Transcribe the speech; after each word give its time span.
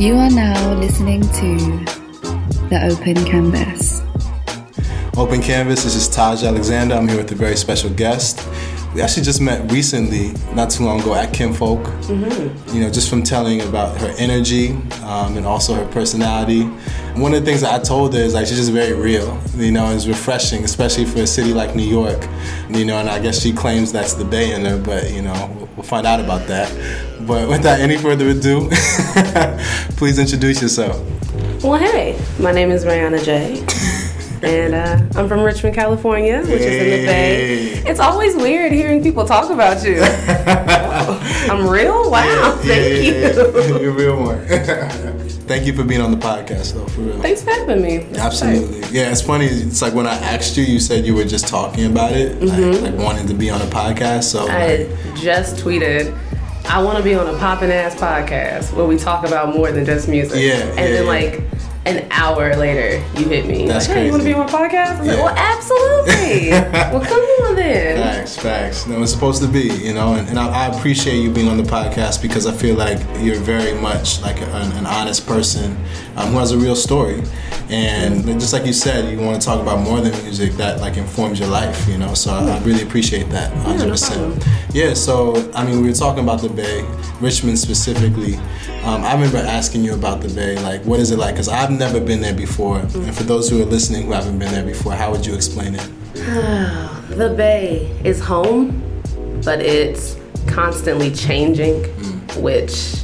You 0.00 0.16
are 0.16 0.30
now 0.30 0.72
listening 0.80 1.20
to 1.20 1.58
The 2.70 2.88
Open 2.90 3.22
Canvas. 3.26 4.00
Open 5.14 5.42
Canvas, 5.42 5.84
this 5.84 5.94
is 5.94 6.08
Taj 6.08 6.42
Alexander. 6.42 6.94
I'm 6.94 7.06
here 7.06 7.18
with 7.18 7.30
a 7.32 7.34
very 7.34 7.54
special 7.54 7.90
guest. 7.90 8.38
We 8.94 9.02
actually 9.02 9.22
just 9.22 9.40
met 9.40 9.70
recently, 9.70 10.32
not 10.52 10.68
too 10.68 10.84
long 10.84 11.00
ago, 11.00 11.14
at 11.14 11.32
Kinfolk. 11.32 11.78
Mm-hmm. 11.78 12.74
You 12.74 12.82
know, 12.82 12.90
just 12.90 13.08
from 13.08 13.22
telling 13.22 13.60
about 13.60 13.96
her 13.98 14.12
energy 14.18 14.72
um, 15.04 15.36
and 15.36 15.46
also 15.46 15.74
her 15.74 15.86
personality. 15.92 16.62
One 17.14 17.32
of 17.32 17.40
the 17.40 17.46
things 17.46 17.60
that 17.60 17.72
I 17.72 17.82
told 17.82 18.14
her 18.14 18.20
is 18.20 18.34
like 18.34 18.46
she's 18.48 18.56
just 18.56 18.72
very 18.72 18.92
real. 18.92 19.40
You 19.54 19.70
know, 19.70 19.94
it's 19.94 20.08
refreshing, 20.08 20.64
especially 20.64 21.04
for 21.04 21.20
a 21.20 21.26
city 21.26 21.54
like 21.54 21.76
New 21.76 21.88
York. 21.88 22.26
You 22.68 22.84
know, 22.84 22.96
and 22.96 23.08
I 23.08 23.20
guess 23.20 23.40
she 23.40 23.52
claims 23.52 23.92
that's 23.92 24.14
the 24.14 24.24
Bay 24.24 24.54
in 24.54 24.64
her, 24.64 24.76
but 24.76 25.12
you 25.12 25.22
know, 25.22 25.54
we'll, 25.56 25.68
we'll 25.76 25.84
find 25.84 26.04
out 26.04 26.18
about 26.18 26.48
that. 26.48 26.68
But 27.28 27.48
without 27.48 27.78
any 27.78 27.96
further 27.96 28.28
ado, 28.30 28.70
please 29.96 30.18
introduce 30.18 30.60
yourself. 30.60 31.00
Well, 31.62 31.78
hey, 31.78 32.20
my 32.40 32.50
name 32.50 32.72
is 32.72 32.84
Rayana 32.84 33.22
J. 33.24 33.64
and 34.42 34.74
uh, 34.74 35.18
I'm 35.18 35.28
from 35.28 35.40
Richmond, 35.40 35.74
California, 35.74 36.38
which 36.40 36.48
is 36.48 36.64
in 36.64 37.00
the 37.00 37.06
Bay. 37.06 37.82
It's 37.86 38.00
always 38.00 38.34
weird 38.36 38.72
hearing 38.72 39.02
people 39.02 39.24
talk 39.24 39.50
about 39.50 39.84
you. 39.84 40.00
I'm 41.50 41.68
real? 41.68 42.10
Wow, 42.10 42.58
thank 42.62 42.68
yeah, 42.68 43.02
you. 43.02 43.12
yeah. 43.12 43.78
You're 43.80 43.90
a 43.90 43.92
real 43.92 44.22
one. 44.22 44.46
Thank 45.50 45.66
you 45.66 45.72
for 45.72 45.82
being 45.82 46.00
on 46.00 46.12
the 46.12 46.16
podcast, 46.16 46.74
though, 46.74 46.86
for 46.86 47.00
real. 47.00 47.20
Thanks 47.22 47.42
for 47.42 47.50
having 47.50 47.82
me. 47.82 47.98
That's 47.98 48.40
Absolutely. 48.40 48.82
Yeah, 48.96 49.10
it's 49.10 49.20
funny. 49.20 49.46
It's 49.46 49.82
like 49.82 49.94
when 49.94 50.06
I 50.06 50.14
asked 50.14 50.56
you, 50.56 50.62
you 50.62 50.78
said 50.78 51.04
you 51.04 51.16
were 51.16 51.24
just 51.24 51.48
talking 51.48 51.86
about 51.86 52.12
it, 52.12 52.40
like, 52.40 52.80
like 52.82 52.94
wanting 52.94 53.26
to 53.26 53.34
be 53.34 53.50
on 53.50 53.60
a 53.60 53.64
podcast. 53.64 54.24
So, 54.24 54.46
I 54.48 54.84
like, 54.84 55.16
just 55.16 55.56
tweeted. 55.56 56.16
I 56.66 56.80
want 56.80 56.98
to 56.98 57.02
be 57.02 57.14
on 57.16 57.26
a 57.34 57.36
poppin' 57.38 57.72
ass 57.72 57.96
podcast 57.96 58.72
where 58.76 58.86
we 58.86 58.96
talk 58.96 59.26
about 59.26 59.52
more 59.56 59.72
than 59.72 59.84
just 59.84 60.08
music. 60.08 60.40
Yeah, 60.40 60.60
And 60.60 60.78
yeah, 60.78 60.84
then 60.84 61.04
yeah. 61.04 61.10
like 61.10 61.59
an 61.86 62.06
hour 62.10 62.54
later, 62.56 62.96
you 63.18 63.26
hit 63.26 63.46
me. 63.46 63.66
That's 63.66 63.88
like, 63.88 63.96
hey, 63.96 64.04
you 64.06 64.10
want 64.10 64.22
to 64.22 64.28
be 64.28 64.34
on 64.34 64.40
my 64.46 64.52
podcast? 64.52 64.96
I 64.96 64.98
was 64.98 65.06
Yeah. 65.08 65.14
like, 65.14 65.24
well, 65.24 65.34
absolutely. 65.36 66.50
well, 66.50 67.00
come 67.04 67.20
on 67.20 67.56
then. 67.56 67.96
Facts, 67.96 68.36
facts. 68.36 68.86
No, 68.86 69.02
it's 69.02 69.12
supposed 69.12 69.40
to 69.42 69.48
be, 69.48 69.62
you 69.82 69.94
know, 69.94 70.14
and, 70.14 70.28
and 70.28 70.38
I, 70.38 70.66
I 70.66 70.76
appreciate 70.76 71.16
you 71.16 71.30
being 71.30 71.48
on 71.48 71.56
the 71.56 71.62
podcast 71.62 72.20
because 72.20 72.46
I 72.46 72.52
feel 72.52 72.76
like 72.76 72.98
you're 73.20 73.36
very 73.40 73.72
much 73.80 74.20
like 74.20 74.40
an, 74.42 74.48
an 74.72 74.84
honest 74.86 75.26
person 75.26 75.76
um, 76.16 76.28
who 76.32 76.38
has 76.38 76.52
a 76.52 76.58
real 76.58 76.76
story. 76.76 77.22
And 77.70 78.24
just 78.40 78.52
like 78.52 78.66
you 78.66 78.72
said, 78.72 79.10
you 79.12 79.24
want 79.24 79.40
to 79.40 79.46
talk 79.46 79.60
about 79.60 79.80
more 79.80 80.00
than 80.00 80.10
music 80.24 80.52
that 80.54 80.80
like 80.80 80.96
informs 80.96 81.38
your 81.38 81.48
life, 81.48 81.86
you 81.88 81.98
know. 81.98 82.14
So 82.14 82.32
I, 82.32 82.40
I 82.56 82.58
really 82.64 82.82
appreciate 82.82 83.30
that, 83.30 83.52
100%. 83.64 84.08
problem. 84.16 84.38
Yeah, 84.74 84.92
so 84.94 85.50
I 85.54 85.64
mean, 85.64 85.80
we 85.80 85.88
were 85.88 85.94
talking 85.94 86.24
about 86.24 86.40
the 86.42 86.48
Bay, 86.48 86.84
Richmond 87.20 87.58
specifically. 87.58 88.34
Um, 88.82 89.04
I 89.04 89.12
remember 89.14 89.36
asking 89.38 89.84
you 89.84 89.94
about 89.94 90.20
the 90.20 90.28
Bay, 90.30 90.58
like, 90.62 90.82
what 90.84 90.98
is 91.00 91.10
it 91.12 91.18
like? 91.18 91.34
Because 91.34 91.48
I've 91.48 91.69
never 91.78 92.00
been 92.00 92.20
there 92.20 92.34
before. 92.34 92.78
And 92.78 93.14
for 93.14 93.22
those 93.24 93.48
who 93.48 93.60
are 93.62 93.66
listening 93.66 94.06
who 94.06 94.12
haven't 94.12 94.38
been 94.38 94.52
there 94.52 94.64
before, 94.64 94.92
how 94.92 95.10
would 95.10 95.24
you 95.24 95.34
explain 95.34 95.74
it? 95.74 95.90
The 97.10 97.34
Bay 97.36 97.90
is 98.04 98.20
home, 98.20 98.80
but 99.44 99.60
it's 99.60 100.16
constantly 100.46 101.10
changing, 101.10 101.82
which 102.40 103.02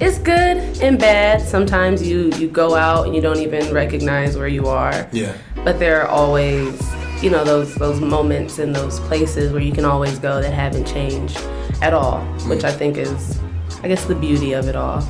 is 0.00 0.18
good 0.18 0.56
and 0.82 0.98
bad. 0.98 1.42
Sometimes 1.42 2.06
you 2.06 2.32
you 2.36 2.48
go 2.48 2.74
out 2.74 3.06
and 3.06 3.14
you 3.14 3.20
don't 3.20 3.38
even 3.38 3.72
recognize 3.72 4.36
where 4.36 4.48
you 4.48 4.66
are. 4.66 5.06
Yeah. 5.12 5.36
But 5.64 5.78
there 5.78 6.00
are 6.02 6.08
always, 6.08 6.80
you 7.22 7.30
know, 7.30 7.44
those 7.44 7.74
those 7.74 8.00
moments 8.00 8.58
and 8.58 8.74
those 8.74 8.98
places 9.00 9.52
where 9.52 9.62
you 9.62 9.72
can 9.72 9.84
always 9.84 10.18
go 10.18 10.40
that 10.40 10.52
haven't 10.52 10.86
changed 10.86 11.36
at 11.82 11.92
all, 11.92 12.20
which 12.48 12.64
I 12.64 12.72
think 12.72 12.96
is, 12.96 13.38
I 13.82 13.88
guess, 13.88 14.06
the 14.06 14.14
beauty 14.14 14.54
of 14.54 14.66
it 14.66 14.76
all. 14.76 15.06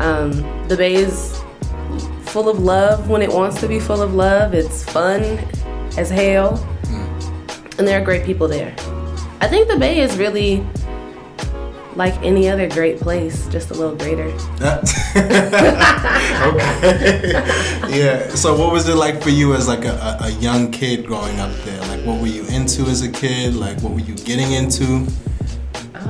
Um, 0.00 0.30
the 0.68 0.76
Bay 0.76 0.94
is 0.94 1.42
full 2.28 2.48
of 2.48 2.58
love 2.58 3.08
when 3.08 3.22
it 3.22 3.32
wants 3.32 3.60
to 3.60 3.68
be 3.68 3.80
full 3.80 4.02
of 4.02 4.14
love. 4.14 4.54
It's 4.54 4.84
fun 4.84 5.22
as 5.96 6.10
hell, 6.10 6.62
and 7.78 7.86
there 7.86 8.00
are 8.00 8.04
great 8.04 8.24
people 8.24 8.46
there. 8.48 8.74
I 9.40 9.48
think 9.48 9.68
the 9.68 9.76
Bay 9.76 10.00
is 10.00 10.16
really 10.16 10.64
like 11.98 12.14
any 12.22 12.48
other 12.48 12.68
great 12.68 13.00
place, 13.00 13.48
just 13.48 13.70
a 13.70 13.74
little 13.74 13.96
greater. 13.96 14.26
okay. 14.26 14.82
yeah. 17.90 18.28
So, 18.34 18.56
what 18.56 18.72
was 18.72 18.88
it 18.88 18.94
like 18.94 19.20
for 19.20 19.30
you 19.30 19.54
as 19.54 19.66
like 19.66 19.84
a, 19.84 19.94
a, 20.20 20.26
a 20.26 20.30
young 20.32 20.70
kid 20.70 21.06
growing 21.06 21.40
up 21.40 21.52
there? 21.64 21.80
Like, 21.82 22.04
what 22.04 22.20
were 22.20 22.28
you 22.28 22.46
into 22.46 22.82
as 22.82 23.02
a 23.02 23.10
kid? 23.10 23.54
Like, 23.54 23.80
what 23.80 23.92
were 23.92 24.00
you 24.00 24.14
getting 24.14 24.52
into? 24.52 25.06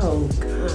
Oh 0.00 0.28
God, 0.40 0.70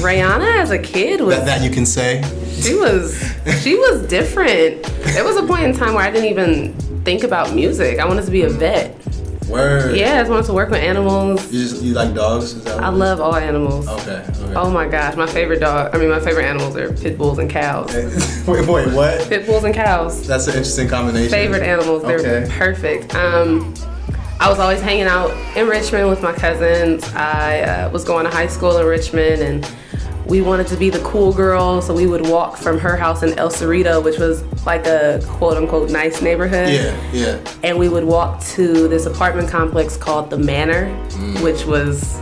Rayana 0.00 0.56
as 0.56 0.70
a 0.70 0.78
kid 0.78 1.20
was 1.20 1.36
That 1.36 1.44
that 1.46 1.62
you 1.62 1.70
can 1.70 1.84
say. 1.84 2.22
She 2.60 2.74
was 2.74 3.18
she 3.62 3.74
was 3.76 4.06
different. 4.08 4.82
There 4.82 5.24
was 5.24 5.36
a 5.36 5.46
point 5.46 5.64
in 5.64 5.72
time 5.74 5.94
where 5.94 6.04
I 6.04 6.10
didn't 6.10 6.30
even 6.30 6.72
think 7.04 7.22
about 7.22 7.54
music. 7.54 7.98
I 7.98 8.06
wanted 8.06 8.24
to 8.24 8.30
be 8.30 8.42
a 8.42 8.48
vet. 8.48 8.94
Word. 9.48 9.96
Yeah, 9.96 10.14
I 10.14 10.18
just 10.22 10.30
wanted 10.30 10.46
to 10.46 10.52
work 10.54 10.70
with 10.70 10.80
animals. 10.80 11.52
You 11.52 11.62
just 11.62 11.80
you 11.82 11.94
like 11.94 12.14
dogs? 12.14 12.66
I 12.66 12.88
love 12.88 13.20
all 13.20 13.36
animals. 13.36 13.86
Okay. 13.86 14.24
okay. 14.28 14.54
Oh 14.56 14.70
my 14.70 14.88
gosh, 14.88 15.14
my 15.14 15.26
favorite 15.26 15.60
dog. 15.60 15.94
I 15.94 15.98
mean, 15.98 16.08
my 16.08 16.18
favorite 16.18 16.46
animals 16.46 16.76
are 16.76 16.92
pit 16.92 17.16
bulls 17.16 17.38
and 17.38 17.48
cows. 17.48 17.94
wait, 18.48 18.66
wait, 18.66 18.92
what? 18.92 19.28
Pit 19.28 19.46
bulls 19.46 19.62
and 19.62 19.72
cows. 19.72 20.26
That's 20.26 20.48
an 20.48 20.54
interesting 20.54 20.88
combination. 20.88 21.30
Favorite 21.30 21.62
animals. 21.62 22.02
They're 22.02 22.18
Okay. 22.18 22.48
perfect. 22.58 23.14
Um, 23.14 23.72
I 24.40 24.50
was 24.50 24.58
always 24.58 24.80
hanging 24.80 25.06
out 25.06 25.30
in 25.56 25.68
Richmond 25.68 26.08
with 26.10 26.22
my 26.22 26.32
cousins. 26.32 27.04
I 27.14 27.60
uh, 27.60 27.90
was 27.90 28.04
going 28.04 28.24
to 28.24 28.30
high 28.30 28.48
school 28.48 28.76
in 28.78 28.86
Richmond 28.86 29.42
and 29.42 29.72
we 30.26 30.40
wanted 30.40 30.66
to 30.68 30.76
be 30.76 30.90
the 30.90 30.98
cool 31.00 31.32
girl, 31.32 31.80
so 31.80 31.94
we 31.94 32.06
would 32.06 32.26
walk 32.28 32.56
from 32.56 32.78
her 32.78 32.96
house 32.96 33.22
in 33.22 33.38
El 33.38 33.48
Cerrito, 33.48 34.02
which 34.02 34.18
was 34.18 34.42
like 34.66 34.86
a 34.86 35.20
quote 35.26 35.56
unquote 35.56 35.90
nice 35.90 36.20
neighborhood. 36.20 36.68
Yeah, 36.68 37.10
yeah. 37.12 37.38
and 37.62 37.78
we 37.78 37.88
would 37.88 38.04
walk 38.04 38.40
to 38.56 38.88
this 38.88 39.06
apartment 39.06 39.48
complex 39.48 39.96
called 39.96 40.30
the 40.30 40.38
Manor, 40.38 40.86
Mm. 41.10 41.42
which 41.42 41.64
was 41.64 42.18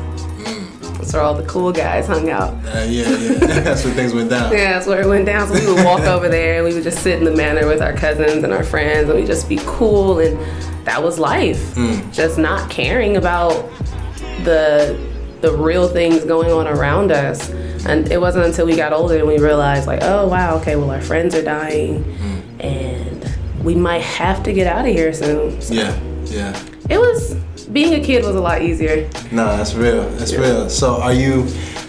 that's 0.99 1.13
where 1.13 1.23
all 1.23 1.35
the 1.35 1.47
cool 1.47 1.73
guys 1.73 2.07
hung 2.07 2.31
out. 2.31 2.53
Uh, 2.67 2.85
yeah, 2.89 3.09
yeah. 3.09 3.33
That's 3.63 3.85
where 3.85 3.93
things 3.95 4.15
went 4.15 4.31
down. 4.31 4.51
Yeah, 4.53 4.73
that's 4.73 4.87
where 4.87 5.03
it 5.03 5.07
went 5.07 5.27
down. 5.27 5.47
So 5.49 5.55
we 5.55 5.67
would 5.75 5.85
walk 5.85 6.01
over 6.17 6.29
there 6.31 6.57
and 6.57 6.65
we 6.65 6.73
would 6.73 6.83
just 6.83 7.03
sit 7.03 7.19
in 7.19 7.25
the 7.25 7.31
Manor 7.31 7.67
with 7.67 7.83
our 7.83 7.93
cousins 7.93 8.43
and 8.43 8.53
our 8.55 8.65
friends 8.65 9.11
and 9.11 9.19
we 9.19 9.27
just 9.27 9.47
be 9.49 9.59
cool 9.67 10.19
and 10.21 10.39
that 10.87 11.03
was 11.03 11.19
life. 11.19 11.75
Mm. 11.75 12.11
Just 12.13 12.39
not 12.39 12.71
caring 12.71 13.17
about 13.19 13.53
the 14.45 14.99
the 15.43 15.53
real 15.55 15.89
things 15.89 16.25
going 16.25 16.51
on 16.51 16.67
around 16.67 17.13
us. 17.13 17.51
And 17.87 18.11
it 18.11 18.21
wasn't 18.21 18.47
until 18.47 18.67
we 18.67 18.77
got 18.77 18.93
older 18.93 19.19
and 19.19 19.27
we 19.27 19.39
realized 19.39 19.87
like, 19.87 20.01
oh 20.03 20.27
wow, 20.29 20.57
okay, 20.59 20.77
well 20.77 20.91
our 20.91 21.01
friends 21.03 21.35
are 21.35 21.43
dying 21.43 22.05
Mm. 22.05 22.65
and 22.65 23.65
we 23.65 23.75
might 23.75 24.03
have 24.03 24.43
to 24.45 24.53
get 24.53 24.67
out 24.67 24.87
of 24.87 24.95
here 24.95 25.13
soon. 25.13 25.61
So 25.61 25.75
Yeah, 25.75 25.99
yeah. 26.27 26.59
it 26.89 26.99
was 26.99 27.35
being 27.73 27.95
a 27.95 28.05
kid 28.05 28.25
was 28.25 28.37
a 28.37 28.41
lot 28.41 28.63
easier. 28.63 29.09
No, 29.33 29.57
that's 29.57 29.75
real. 29.75 30.09
That's 30.11 30.35
real. 30.35 30.69
So, 30.69 31.01
are 31.01 31.13
you? 31.15 31.47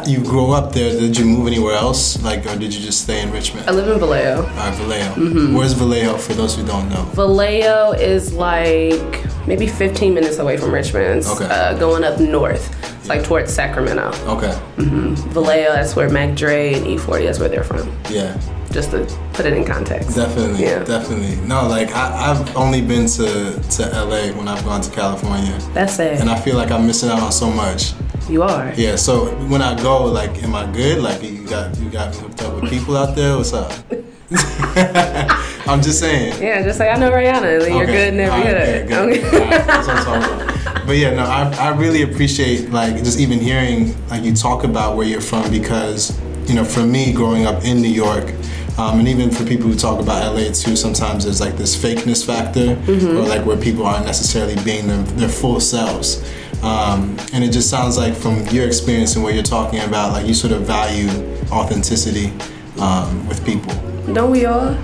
You 0.08 0.20
grew 0.24 0.52
up 0.52 0.72
there. 0.72 0.92
Did 0.92 1.18
you 1.18 1.26
move 1.26 1.48
anywhere 1.48 1.74
else? 1.76 2.22
Like, 2.24 2.46
or 2.46 2.56
did 2.56 2.74
you 2.74 2.80
just 2.80 3.02
stay 3.02 3.22
in 3.22 3.32
Richmond? 3.32 3.68
I 3.68 3.72
live 3.72 3.88
in 3.88 4.00
Vallejo. 4.00 4.38
All 4.44 4.48
right, 4.56 4.74
Vallejo. 4.76 5.14
Mm-hmm. 5.16 5.56
Where's 5.56 5.74
Vallejo 5.74 6.18
for 6.18 6.34
those 6.34 6.56
who 6.56 6.64
don't 6.66 6.90
know? 6.90 7.04
Vallejo 7.14 7.92
is 7.94 8.32
like 8.34 9.25
maybe 9.48 9.68
15 9.68 10.14
minutes 10.14 10.38
away 10.40 10.58
from 10.58 10.74
Richmond. 10.74 11.26
Okay. 11.26 11.46
Uh, 11.46 11.78
going 11.78 12.04
up 12.04 12.20
north. 12.20 12.66
It's 13.00 13.10
like 13.10 13.24
towards 13.24 13.54
Sacramento. 13.54 14.12
Okay. 14.28 14.58
Vallejo, 14.78 15.72
that's 15.74 15.96
where 15.96 16.10
Mac 16.10 16.36
Dre 16.36 16.74
and 16.74 16.86
E40, 16.86 17.26
that's 17.26 17.40
where 17.40 17.50
they're 17.50 17.64
from. 17.64 17.88
Yeah, 18.10 18.40
Just 18.72 18.92
to 18.92 19.06
put 19.34 19.46
it 19.46 19.54
in 19.54 19.64
context. 19.64 20.16
definitely, 20.16 20.64
Yeah. 20.64 20.84
definitely. 20.84 21.36
No, 21.48 21.68
like 21.68 21.92
I, 21.96 22.32
I've 22.32 22.56
only 22.58 22.82
been 22.82 23.06
to 23.08 23.60
to 23.78 23.84
LA 23.94 24.32
when 24.36 24.48
I've 24.48 24.64
gone 24.66 24.82
to 24.82 24.92
California, 24.92 25.58
That's 25.74 25.94
sad. 25.96 26.20
and 26.20 26.30
I 26.30 26.40
feel 26.40 26.56
like 26.58 26.72
I'm 26.72 26.86
missing 26.88 27.10
out 27.10 27.20
on 27.22 27.32
so 27.32 27.50
much. 27.52 27.94
you 28.28 28.42
are. 28.42 28.74
Yeah. 28.76 28.96
So 28.96 29.28
when 29.50 29.62
I 29.62 29.76
go, 29.82 30.06
like, 30.06 30.44
am 30.44 30.56
I 30.56 30.66
good? 30.72 30.98
Like, 31.04 31.22
you 31.22 31.46
got 31.48 31.78
you 31.78 31.90
got 31.92 32.16
hooked 32.16 32.42
up 32.42 32.60
with 32.60 32.72
people 32.72 32.98
out 32.98 33.16
there. 33.16 33.38
What's 33.38 33.54
up? 33.54 33.72
I'm 35.68 35.82
just 35.82 36.00
saying. 36.00 36.42
Yeah, 36.42 36.64
just 36.64 36.80
like 36.80 36.90
I 36.90 36.98
know 36.98 37.12
Rayana, 37.12 37.54
and 37.54 37.62
then 37.62 37.78
you're 37.78 37.86
good 37.86 38.14
in 38.14 38.20
every 38.20 38.50
All 38.50 38.54
right, 38.54 38.80
hood. 38.80 38.88
good, 38.88 39.22
good. 39.22 39.24
Okay. 39.26 39.40
Right, 39.40 39.68
that's 39.68 39.88
what 39.88 40.08
I'm 40.08 40.24
about. 40.24 40.88
But 40.88 40.98
yeah, 40.98 41.14
no, 41.14 41.24
I, 41.24 41.52
I 41.60 41.70
really 41.70 42.02
appreciate 42.02 42.72
like 42.72 42.98
just 42.98 43.20
even 43.20 43.40
hearing 43.40 43.96
like 44.08 44.24
you 44.24 44.34
talk 44.34 44.64
about 44.64 44.98
where 44.98 45.06
you're 45.08 45.22
from 45.22 45.50
because 45.52 46.20
you 46.50 46.56
know 46.56 46.64
for 46.66 46.82
me 46.86 47.14
growing 47.14 47.46
up 47.46 47.64
in 47.64 47.82
New 47.82 47.90
York. 47.90 48.34
Um, 48.78 49.00
and 49.00 49.08
even 49.08 49.32
for 49.32 49.46
people 49.46 49.70
who 49.70 49.76
talk 49.76 50.02
about 50.02 50.36
LA 50.36 50.52
too, 50.52 50.76
sometimes 50.76 51.24
there's 51.24 51.40
like 51.40 51.56
this 51.56 51.82
fakeness 51.82 52.26
factor, 52.26 52.78
or 52.92 53.22
like 53.26 53.46
where 53.46 53.56
people 53.56 53.86
aren't 53.86 54.06
necessarily 54.06 54.62
being 54.66 54.88
their, 54.88 55.02
their 55.16 55.30
full 55.30 55.62
selves. 55.62 56.22
Um, 56.62 57.16
and 57.32 57.42
it 57.42 57.52
just 57.52 57.70
sounds 57.70 57.98
like 57.98 58.14
from 58.14 58.46
your 58.48 58.68
experience 58.68 59.16
and 59.16 59.24
what 59.24 59.34
you're 59.34 59.44
talking 59.44 59.80
about, 59.80 60.12
like 60.12 60.28
you 60.28 60.34
sort 60.34 60.52
of 60.52 60.64
value 60.64 61.08
authenticity 61.52 62.34
um, 62.78 63.26
with 63.30 63.46
people. 63.46 63.74
Don't 64.14 64.32
we 64.32 64.46
all? 64.46 64.78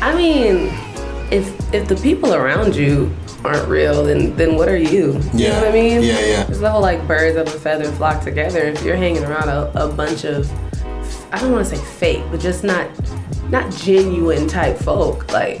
I 0.00 0.14
mean, 0.14 0.70
if 1.30 1.48
if 1.74 1.88
the 1.88 1.96
people 1.96 2.34
around 2.34 2.76
you 2.76 3.10
aren't 3.44 3.68
real, 3.68 4.04
then 4.04 4.34
then 4.36 4.56
what 4.56 4.68
are 4.68 4.76
you? 4.76 5.14
You 5.14 5.20
Yeah. 5.34 5.48
know 5.52 5.60
what 5.60 5.68
I 5.68 5.72
mean? 5.72 6.02
Yeah, 6.02 6.20
yeah. 6.20 6.48
It's 6.48 6.58
the 6.60 6.70
whole 6.70 6.82
like 6.82 7.06
birds 7.06 7.36
of 7.36 7.46
a 7.48 7.58
feather 7.58 7.90
flock 7.92 8.22
together. 8.22 8.60
If 8.60 8.82
you're 8.84 8.96
hanging 8.96 9.24
around 9.24 9.48
a, 9.48 9.70
a 9.74 9.88
bunch 9.92 10.24
of, 10.24 10.50
I 11.32 11.38
don't 11.40 11.52
want 11.52 11.66
to 11.66 11.76
say 11.76 11.82
fake, 11.84 12.22
but 12.30 12.40
just 12.40 12.62
not 12.64 12.88
not 13.48 13.72
genuine 13.72 14.46
type 14.48 14.76
folk. 14.78 15.32
Like 15.32 15.60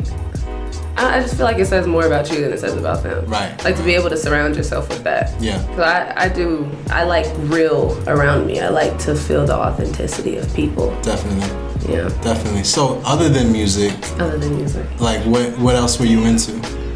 I, 0.96 1.18
I 1.18 1.20
just 1.20 1.36
feel 1.36 1.46
like 1.46 1.58
it 1.58 1.66
says 1.66 1.86
more 1.86 2.06
about 2.06 2.30
you 2.30 2.40
than 2.42 2.52
it 2.52 2.58
says 2.60 2.74
about 2.76 3.02
them. 3.02 3.24
Right, 3.26 3.52
Like 3.64 3.76
to 3.76 3.82
be 3.84 3.94
able 3.94 4.10
to 4.10 4.16
surround 4.16 4.56
yourself 4.56 4.88
with 4.88 5.02
that. 5.04 5.32
Yeah. 5.40 5.58
Cause 5.68 5.78
I, 5.80 6.12
I 6.24 6.28
do 6.28 6.68
I 6.90 7.04
like 7.04 7.26
real 7.50 7.96
around 8.08 8.46
me. 8.46 8.60
I 8.60 8.68
like 8.68 8.98
to 9.00 9.14
feel 9.14 9.46
the 9.46 9.54
authenticity 9.54 10.36
of 10.36 10.52
people. 10.54 10.90
Definitely, 11.02 11.48
Yeah. 11.88 12.08
definitely. 12.22 12.64
So, 12.64 13.00
other 13.04 13.28
than 13.28 13.50
music, 13.52 13.92
Other 14.20 14.38
than 14.38 14.56
music. 14.56 14.84
like 15.00 15.20
what 15.24 15.58
what 15.58 15.74
else 15.74 15.98
were 15.98 16.06
you 16.06 16.22
into? 16.24 16.52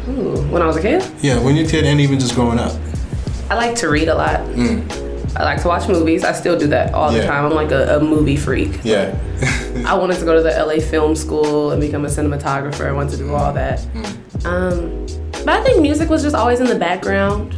Ooh, 0.09 0.41
when 0.51 0.61
I 0.61 0.67
was 0.67 0.75
a 0.77 0.81
kid, 0.81 1.03
Yeah, 1.21 1.39
when 1.39 1.55
you're 1.55 1.65
a 1.65 1.69
kid, 1.69 1.85
and 1.85 1.99
even 1.99 2.19
just 2.19 2.35
growing 2.35 2.59
up. 2.59 2.73
I 3.49 3.55
like 3.55 3.75
to 3.77 3.87
read 3.89 4.07
a 4.09 4.15
lot. 4.15 4.39
I 5.35 5.43
like 5.43 5.61
to 5.63 5.67
watch 5.67 5.87
movies. 5.87 6.23
I 6.23 6.31
still 6.33 6.57
do 6.59 6.67
that 6.67 6.93
all 6.93 7.11
the 7.11 7.19
Mm. 7.19 7.27
Time. 7.27 7.45
I'm 7.45 7.53
like 7.53 7.71
a, 7.71 7.97
a 7.97 7.99
movie 7.99 8.37
freak. 8.37 8.79
Yeah. 8.83 9.15
I 9.85 9.95
wanted 9.95 10.17
to 10.19 10.25
go 10.25 10.35
to 10.35 10.43
the 10.43 10.51
LA 10.63 10.79
Film 10.79 11.15
School 11.15 11.71
and 11.71 11.81
become 11.81 12.05
a 12.05 12.07
cinematographer. 12.07 12.85
I 12.87 12.91
wanted 12.91 13.11
to 13.11 13.17
do 13.17 13.33
all 13.33 13.51
that. 13.53 13.79
Mm. 13.79 14.45
Um, 14.45 15.05
but 15.45 15.49
I 15.49 15.63
think 15.63 15.81
music 15.81 16.09
was 16.09 16.21
just 16.21 16.35
always 16.35 16.59
in 16.59 16.67
the 16.67 16.75
background. 16.77 17.55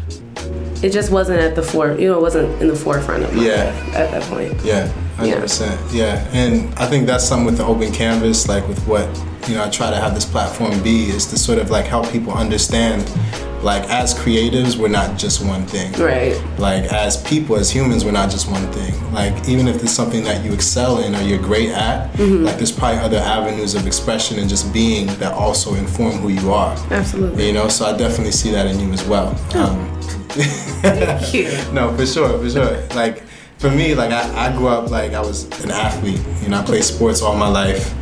It 0.81 0.91
just 0.91 1.11
wasn't 1.11 1.39
at 1.41 1.55
the 1.55 1.63
fore, 1.63 1.91
you 1.99 2.07
know, 2.09 2.17
it 2.17 2.21
wasn't 2.21 2.61
in 2.61 2.67
the 2.69 2.75
forefront 2.75 3.23
of 3.23 3.33
my 3.33 3.43
Yeah. 3.45 3.65
life 3.65 3.95
at 3.95 4.11
that 4.11 4.23
point. 4.23 4.53
Yeah, 4.63 4.87
hundred 5.15 5.41
percent. 5.41 5.79
Yeah, 5.91 6.27
and 6.33 6.73
I 6.75 6.87
think 6.87 7.07
that's 7.07 7.23
something 7.23 7.45
with 7.45 7.57
the 7.57 7.65
open 7.65 7.91
canvas, 7.91 8.47
like 8.47 8.67
with 8.67 8.79
what 8.87 9.07
you 9.47 9.55
know, 9.55 9.63
I 9.63 9.69
try 9.69 9.89
to 9.89 9.97
have 9.97 10.15
this 10.15 10.25
platform 10.25 10.81
be 10.81 11.09
is 11.09 11.25
to 11.27 11.37
sort 11.37 11.59
of 11.59 11.69
like 11.69 11.85
help 11.85 12.09
people 12.11 12.33
understand, 12.33 13.03
like 13.61 13.83
as 13.89 14.13
creatives, 14.13 14.75
we're 14.75 14.87
not 14.87 15.17
just 15.17 15.45
one 15.45 15.65
thing. 15.65 15.91
Right. 15.93 16.41
Like 16.57 16.85
as 16.85 17.21
people, 17.23 17.55
as 17.55 17.69
humans, 17.69 18.03
we're 18.05 18.11
not 18.11 18.29
just 18.31 18.49
one 18.49 18.71
thing. 18.71 18.93
Like 19.13 19.47
even 19.47 19.67
if 19.67 19.81
it's 19.83 19.91
something 19.91 20.23
that 20.23 20.43
you 20.43 20.53
excel 20.53 21.03
in 21.03 21.15
or 21.15 21.21
you're 21.21 21.39
great 21.39 21.69
at, 21.69 22.07
like 22.19 22.57
there's 22.57 22.71
probably 22.71 22.99
other 22.99 23.17
avenues 23.17 23.75
of 23.75 23.85
expression 23.85 24.39
and 24.39 24.49
just 24.49 24.73
being 24.73 25.07
that 25.19 25.33
also 25.33 25.75
inform 25.75 26.13
who 26.13 26.29
you 26.29 26.51
are. 26.51 26.75
Absolutely. 26.91 27.47
You 27.47 27.53
know, 27.53 27.67
so 27.67 27.85
I 27.85 27.97
definitely 27.97 28.31
see 28.31 28.51
that 28.51 28.67
in 28.67 28.79
you 28.79 28.91
as 28.93 29.03
well. 29.05 29.29
Um, 29.55 29.91
Thank 30.35 31.33
you. 31.33 31.45
no, 31.71 31.95
for 31.95 32.05
sure, 32.05 32.37
for 32.39 32.49
sure. 32.49 32.87
Like 32.89 33.23
for 33.65 33.75
me, 33.75 33.95
like 33.95 34.11
I, 34.11 34.47
I 34.47 34.55
grew 34.55 34.67
up 34.67 34.91
like 34.91 35.13
I 35.13 35.21
was 35.21 35.45
an 35.63 35.71
athlete. 35.71 36.21
You 36.43 36.49
know, 36.49 36.59
I 36.59 36.63
played 36.63 36.83
sports 36.83 37.23
all 37.23 37.35
my 37.35 37.47
life, 37.47 37.93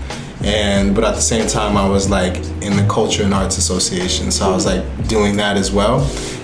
and 0.43 0.93
but 0.93 1.05
at 1.05 1.15
the 1.15 1.21
same 1.21 1.47
time, 1.47 1.77
I 1.77 1.87
was 1.87 2.09
like 2.09 2.35
in 2.61 2.75
the 2.75 2.85
Culture 2.89 3.23
and 3.23 3.33
Arts 3.33 3.57
Association, 3.57 4.29
so 4.29 4.49
I 4.49 4.53
was 4.53 4.65
like 4.65 4.83
doing 5.07 5.37
that 5.37 5.55
as 5.55 5.71
well. 5.71 6.01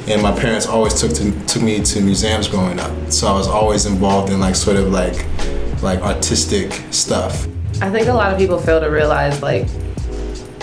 And 0.07 0.21
my 0.21 0.31
parents 0.31 0.67
always 0.67 0.93
took 0.93 1.11
to 1.15 1.31
took 1.47 1.61
me 1.61 1.81
to 1.81 2.01
museums 2.01 2.47
growing 2.47 2.79
up, 2.79 3.11
so 3.11 3.27
I 3.27 3.33
was 3.33 3.47
always 3.47 3.85
involved 3.85 4.31
in 4.31 4.39
like 4.39 4.55
sort 4.55 4.77
of 4.77 4.89
like 4.89 5.25
like 5.83 5.99
artistic 5.99 6.71
stuff. 6.91 7.45
I 7.81 7.89
think 7.89 8.07
a 8.07 8.13
lot 8.13 8.31
of 8.31 8.39
people 8.39 8.57
fail 8.57 8.79
to 8.79 8.87
realize 8.87 9.41
like 9.41 9.67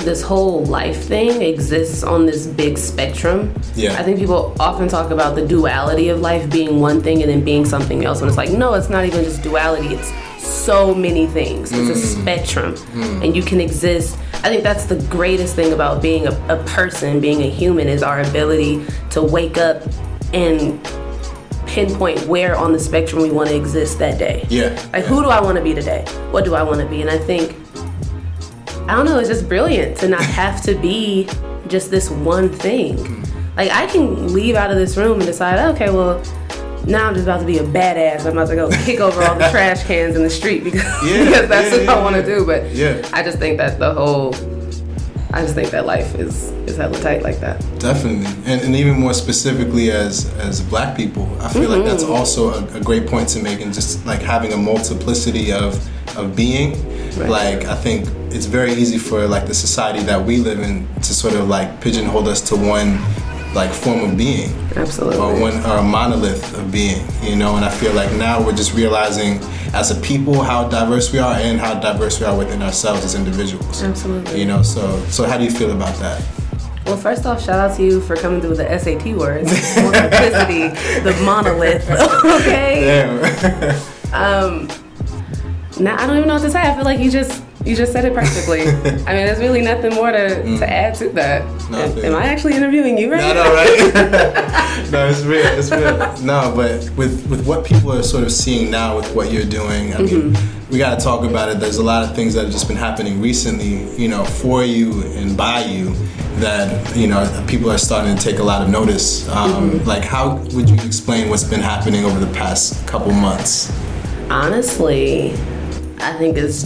this 0.06 0.22
whole 0.22 0.64
life 0.64 1.02
thing 1.02 1.42
exists 1.42 2.04
on 2.04 2.26
this 2.26 2.46
big 2.46 2.78
spectrum. 2.78 3.52
Yeah. 3.74 3.98
I 3.98 4.04
think 4.04 4.18
people 4.18 4.54
often 4.60 4.86
talk 4.86 5.10
about 5.10 5.34
the 5.34 5.44
duality 5.44 6.10
of 6.10 6.20
life 6.20 6.48
being 6.48 6.80
one 6.80 7.02
thing 7.02 7.22
and 7.22 7.30
then 7.30 7.44
being 7.44 7.66
something 7.66 8.04
else. 8.04 8.20
And 8.20 8.28
it's 8.28 8.38
like, 8.38 8.50
no, 8.50 8.74
it's 8.74 8.88
not 8.88 9.04
even 9.04 9.24
just 9.24 9.42
duality. 9.42 9.88
It's 9.88 10.12
so 10.46 10.94
many 10.94 11.26
things. 11.26 11.72
It's 11.72 11.90
a 11.90 12.00
mm. 12.00 12.22
spectrum. 12.22 12.74
Mm. 12.74 13.24
And 13.24 13.36
you 13.36 13.42
can 13.42 13.60
exist. 13.60 14.16
I 14.34 14.48
think 14.48 14.62
that's 14.62 14.86
the 14.86 14.96
greatest 15.10 15.56
thing 15.56 15.72
about 15.72 16.00
being 16.00 16.28
a, 16.28 16.30
a 16.48 16.62
person, 16.66 17.20
being 17.20 17.42
a 17.42 17.50
human, 17.50 17.88
is 17.88 18.04
our 18.04 18.20
ability 18.20 18.86
to 19.10 19.22
wake 19.22 19.58
up 19.58 19.82
and 20.32 20.80
pinpoint 21.66 22.24
where 22.28 22.56
on 22.56 22.72
the 22.72 22.78
spectrum 22.78 23.22
we 23.22 23.32
want 23.32 23.48
to 23.48 23.56
exist 23.56 23.98
that 23.98 24.20
day. 24.20 24.46
Yeah. 24.48 24.80
Like, 24.92 25.04
who 25.04 25.20
do 25.20 25.30
I 25.30 25.40
want 25.40 25.58
to 25.58 25.64
be 25.64 25.74
today? 25.74 26.04
What 26.30 26.44
do 26.44 26.54
I 26.54 26.62
want 26.62 26.80
to 26.80 26.86
be? 26.86 27.00
And 27.00 27.10
I 27.10 27.18
think, 27.18 27.56
I 28.88 28.94
don't 28.94 29.04
know, 29.04 29.18
it's 29.18 29.28
just 29.28 29.48
brilliant 29.48 29.96
to 29.98 30.08
not 30.08 30.22
have 30.22 30.62
to 30.62 30.74
be 30.76 31.28
just 31.66 31.90
this 31.90 32.08
one 32.08 32.48
thing. 32.48 32.96
Like, 33.56 33.72
I 33.72 33.86
can 33.86 34.32
leave 34.32 34.54
out 34.54 34.70
of 34.70 34.76
this 34.76 34.96
room 34.96 35.14
and 35.14 35.26
decide, 35.26 35.58
okay, 35.74 35.90
well, 35.90 36.22
now 36.86 37.08
I'm 37.08 37.14
just 37.14 37.26
about 37.26 37.40
to 37.40 37.46
be 37.46 37.58
a 37.58 37.64
badass. 37.64 38.26
I'm 38.26 38.32
about 38.38 38.48
to 38.48 38.54
go 38.54 38.70
kick 38.84 39.00
over 39.00 39.22
all 39.24 39.34
the 39.34 39.48
trash 39.50 39.82
cans 39.84 40.14
in 40.14 40.22
the 40.22 40.30
street 40.30 40.62
because, 40.62 40.84
Yeah, 41.04 41.24
because 41.24 41.48
that's 41.48 41.72
yeah, 41.72 41.78
what 41.78 41.84
yeah, 41.84 41.94
I 41.94 42.02
want 42.02 42.16
to 42.16 42.24
do. 42.24 42.46
But 42.46 42.70
Yeah. 42.72 43.08
I 43.12 43.24
just 43.24 43.38
think 43.38 43.58
that 43.58 43.80
the 43.80 43.92
whole, 43.92 44.32
I 45.32 45.42
just 45.42 45.54
think 45.54 45.70
that 45.70 45.84
life 45.84 46.14
is 46.14 46.52
is 46.66 46.76
hella 46.76 46.98
tight 47.00 47.22
like 47.22 47.40
that. 47.40 47.60
Definitely, 47.80 48.26
and, 48.50 48.60
and 48.62 48.76
even 48.76 48.98
more 48.98 49.14
specifically 49.14 49.90
as 49.90 50.32
as 50.38 50.62
Black 50.62 50.96
people, 50.96 51.28
I 51.40 51.52
feel 51.52 51.68
like 51.68 51.84
that's 51.84 52.04
mm-hmm. 52.04 52.12
also 52.12 52.50
a, 52.54 52.78
a 52.78 52.80
great 52.80 53.06
point 53.06 53.28
to 53.30 53.42
make, 53.42 53.60
and 53.60 53.74
just 53.74 54.06
like 54.06 54.22
having 54.22 54.52
a 54.52 54.56
multiplicity 54.56 55.52
of 55.52 55.74
of 56.16 56.36
being. 56.36 56.72
Right. 57.16 57.28
Like 57.28 57.64
I 57.64 57.74
think 57.74 58.08
it's 58.36 58.44
very 58.44 58.72
easy 58.72 58.98
for 58.98 59.26
like 59.26 59.46
the 59.46 59.54
society 59.54 60.02
that 60.02 60.22
we 60.22 60.36
live 60.36 60.60
in 60.60 60.86
to 60.96 61.14
sort 61.14 61.32
of 61.32 61.48
like 61.48 61.80
pigeonhole 61.80 62.28
us 62.28 62.42
to 62.42 62.54
one 62.54 63.00
like 63.54 63.70
form 63.70 64.10
of 64.10 64.14
being 64.14 64.50
Absolutely. 64.76 65.16
or 65.16 65.40
one 65.40 65.54
or 65.64 65.78
a 65.78 65.82
monolith 65.82 66.54
of 66.58 66.70
being, 66.70 67.02
you 67.22 67.34
know. 67.34 67.56
And 67.56 67.64
I 67.64 67.70
feel 67.70 67.94
like 67.94 68.12
now 68.12 68.44
we're 68.44 68.54
just 68.54 68.74
realizing 68.74 69.38
as 69.72 69.90
a 69.90 69.98
people 70.02 70.42
how 70.42 70.68
diverse 70.68 71.10
we 71.14 71.18
are 71.18 71.32
and 71.32 71.58
how 71.58 71.80
diverse 71.80 72.20
we 72.20 72.26
are 72.26 72.36
within 72.36 72.60
ourselves 72.60 73.06
as 73.06 73.14
individuals. 73.14 73.82
Absolutely. 73.82 74.38
You 74.38 74.44
know, 74.44 74.60
so 74.62 75.02
so 75.06 75.24
how 75.24 75.38
do 75.38 75.44
you 75.44 75.50
feel 75.50 75.72
about 75.72 75.96
that? 76.00 76.22
Well, 76.84 76.98
first 76.98 77.24
off, 77.24 77.42
shout 77.42 77.58
out 77.58 77.74
to 77.78 77.82
you 77.82 78.02
for 78.02 78.16
coming 78.16 78.42
through 78.42 78.50
with 78.50 78.58
the 78.58 78.78
SAT 78.78 79.16
words. 79.16 79.50
Multiplicity, 79.76 80.68
the 81.00 81.18
monolith. 81.24 81.88
okay. 82.40 82.84
Damn. 82.84 83.82
Um, 84.12 84.68
now 85.80 86.00
I 86.00 86.06
don't 86.06 86.16
even 86.16 86.28
know 86.28 86.34
what 86.34 86.42
to 86.42 86.50
say. 86.50 86.60
I 86.60 86.74
feel 86.74 86.84
like 86.84 87.00
you 87.00 87.10
just 87.10 87.42
you 87.66 87.74
just 87.76 87.92
said 87.92 88.04
it 88.04 88.14
perfectly. 88.14 88.60
I 89.06 89.14
mean, 89.14 89.26
there's 89.26 89.40
really 89.40 89.60
nothing 89.60 89.92
more 89.94 90.12
to, 90.12 90.42
to 90.58 90.70
add 90.70 90.94
to 90.96 91.08
that. 91.10 91.42
Mm. 91.42 91.70
No, 91.70 91.78
Am- 91.78 92.04
am. 92.04 92.14
I 92.14 92.26
actually 92.26 92.54
interviewing 92.54 92.96
you 92.96 93.10
right 93.10 93.22
I 93.24 93.32
now? 93.34 93.44
know, 93.44 93.54
right? 93.54 94.90
no, 94.92 95.08
it's 95.08 95.22
real. 95.24 95.46
It's 95.46 95.70
real. 95.70 95.96
No, 96.24 96.52
but 96.54 96.88
with 96.96 97.26
with 97.28 97.46
what 97.46 97.64
people 97.66 97.92
are 97.92 98.02
sort 98.02 98.22
of 98.24 98.32
seeing 98.32 98.70
now 98.70 98.96
with 98.96 99.12
what 99.14 99.32
you're 99.32 99.44
doing, 99.44 99.94
I 99.94 99.98
mean, 99.98 100.36
we 100.70 100.78
got 100.78 100.98
to 100.98 101.04
talk 101.04 101.24
about 101.24 101.48
it. 101.48 101.58
There's 101.60 101.78
a 101.78 101.82
lot 101.84 102.04
of 102.04 102.14
things 102.14 102.34
that 102.34 102.44
have 102.44 102.52
just 102.52 102.68
been 102.68 102.76
happening 102.76 103.20
recently, 103.20 103.92
you 104.00 104.08
know, 104.08 104.24
for 104.24 104.64
you 104.64 105.02
and 105.18 105.36
by 105.36 105.64
you, 105.64 105.94
that 106.36 106.96
you 106.96 107.06
know 107.08 107.26
people 107.48 107.70
are 107.70 107.78
starting 107.78 108.16
to 108.16 108.22
take 108.22 108.38
a 108.38 108.44
lot 108.44 108.62
of 108.62 108.68
notice. 108.70 109.28
Um, 109.28 109.84
Like, 109.84 110.04
how 110.04 110.36
would 110.54 110.68
you 110.70 110.76
explain 110.86 111.28
what's 111.30 111.44
been 111.44 111.60
happening 111.60 112.04
over 112.04 112.18
the 112.20 112.32
past 112.32 112.86
couple 112.86 113.12
months? 113.12 113.72
Honestly, 114.30 115.32
I 115.98 116.12
think 116.18 116.36
it's 116.36 116.64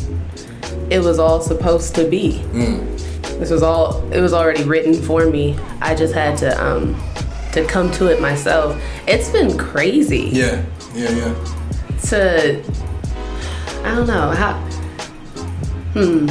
it 0.90 1.00
was 1.00 1.18
all 1.18 1.40
supposed 1.40 1.94
to 1.94 2.04
be. 2.09 2.42
This 3.38 3.50
was 3.50 3.62
all 3.62 4.02
it 4.12 4.20
was 4.20 4.32
already 4.32 4.64
written 4.64 4.94
for 4.94 5.26
me. 5.26 5.59
I 5.80 5.94
just 5.94 6.14
had 6.14 6.37
to 6.38 6.62
um 6.62 7.00
to 7.52 7.64
come 7.64 7.90
to 7.92 8.09
it 8.09 8.20
myself. 8.20 8.80
It's 9.06 9.30
been 9.30 9.56
crazy. 9.56 10.28
Yeah, 10.32 10.64
yeah, 10.94 11.11
yeah. 11.11 11.35
to 12.11 12.62
I 13.85 13.94
don't 13.94 14.06
know 14.06 14.30
how 14.30 14.54
hmm 15.94 16.26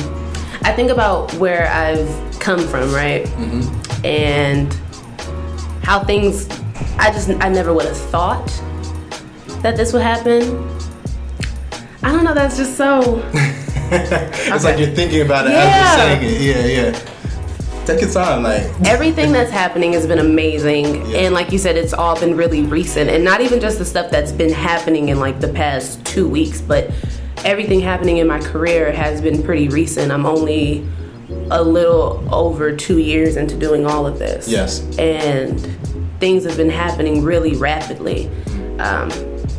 I 0.63 0.72
think 0.74 0.92
about 0.92 1.34
where 1.36 1.68
I've 1.72 2.39
come 2.39 2.60
from 2.68 2.94
right 2.94 3.28
and 4.06 4.72
how 5.84 6.04
things 6.04 6.48
I 6.98 7.12
just 7.12 7.30
I 7.30 7.50
never 7.50 7.74
would 7.74 7.86
have 7.86 7.98
thought 7.98 8.48
that 9.62 9.75
this 9.75 9.92
would 9.94 10.01
happen 10.04 10.42
I 12.04 12.12
don't 12.12 12.24
know 12.24 12.34
that's 12.34 12.56
just 12.56 12.78
so 12.78 13.22
It's 14.53 14.63
like 14.63 14.77
you're 14.79 14.89
thinking 14.89 15.22
about 15.22 15.48
it 15.48 15.51
Yeah. 15.53 15.62
as 15.63 16.22
you're 16.22 16.31
saying 16.31 16.67
it. 16.67 16.74
Yeah, 16.75 16.91
yeah. 16.91 17.86
Take 17.86 18.01
your 18.01 18.12
time, 18.12 18.43
like. 18.43 18.63
everything 18.86 19.31
that's 19.31 19.50
happening 19.51 19.93
has 19.93 20.05
been 20.05 20.19
amazing 20.19 21.10
Yeah. 21.10 21.19
and 21.22 21.34
like 21.34 21.51
you 21.51 21.58
said 21.58 21.75
it's 21.75 21.93
all 21.93 22.19
been 22.19 22.38
really 22.38 22.62
recent 22.62 23.10
and 23.10 23.24
not 23.24 23.41
even 23.41 23.60
just 23.60 23.79
the 23.79 23.86
stuff 23.86 24.12
that's 24.12 24.31
been 24.31 24.51
happening 24.53 25.10
in 25.10 25.19
like 25.19 25.39
the 25.39 25.48
past 25.48 26.03
two 26.05 26.27
weeks 26.27 26.62
but 26.62 26.91
everything 27.46 27.79
happening 27.79 28.17
in 28.17 28.27
my 28.27 28.39
career 28.39 28.91
has 28.91 29.22
been 29.22 29.41
pretty 29.41 29.69
recent 29.69 30.12
i'm 30.12 30.25
only 30.27 30.86
a 31.51 31.63
little 31.63 32.24
over 32.31 32.75
two 32.75 33.00
years 33.00 33.38
into 33.38 33.58
doing 33.58 33.88
all 33.88 34.05
of 34.05 34.19
this 34.19 34.48
Yes. 34.48 34.81
and 35.00 35.60
things 36.19 36.43
have 36.43 36.58
been 36.58 36.69
happening 36.69 37.24
really 37.24 37.55
rapidly 37.55 38.27
um, 38.77 39.10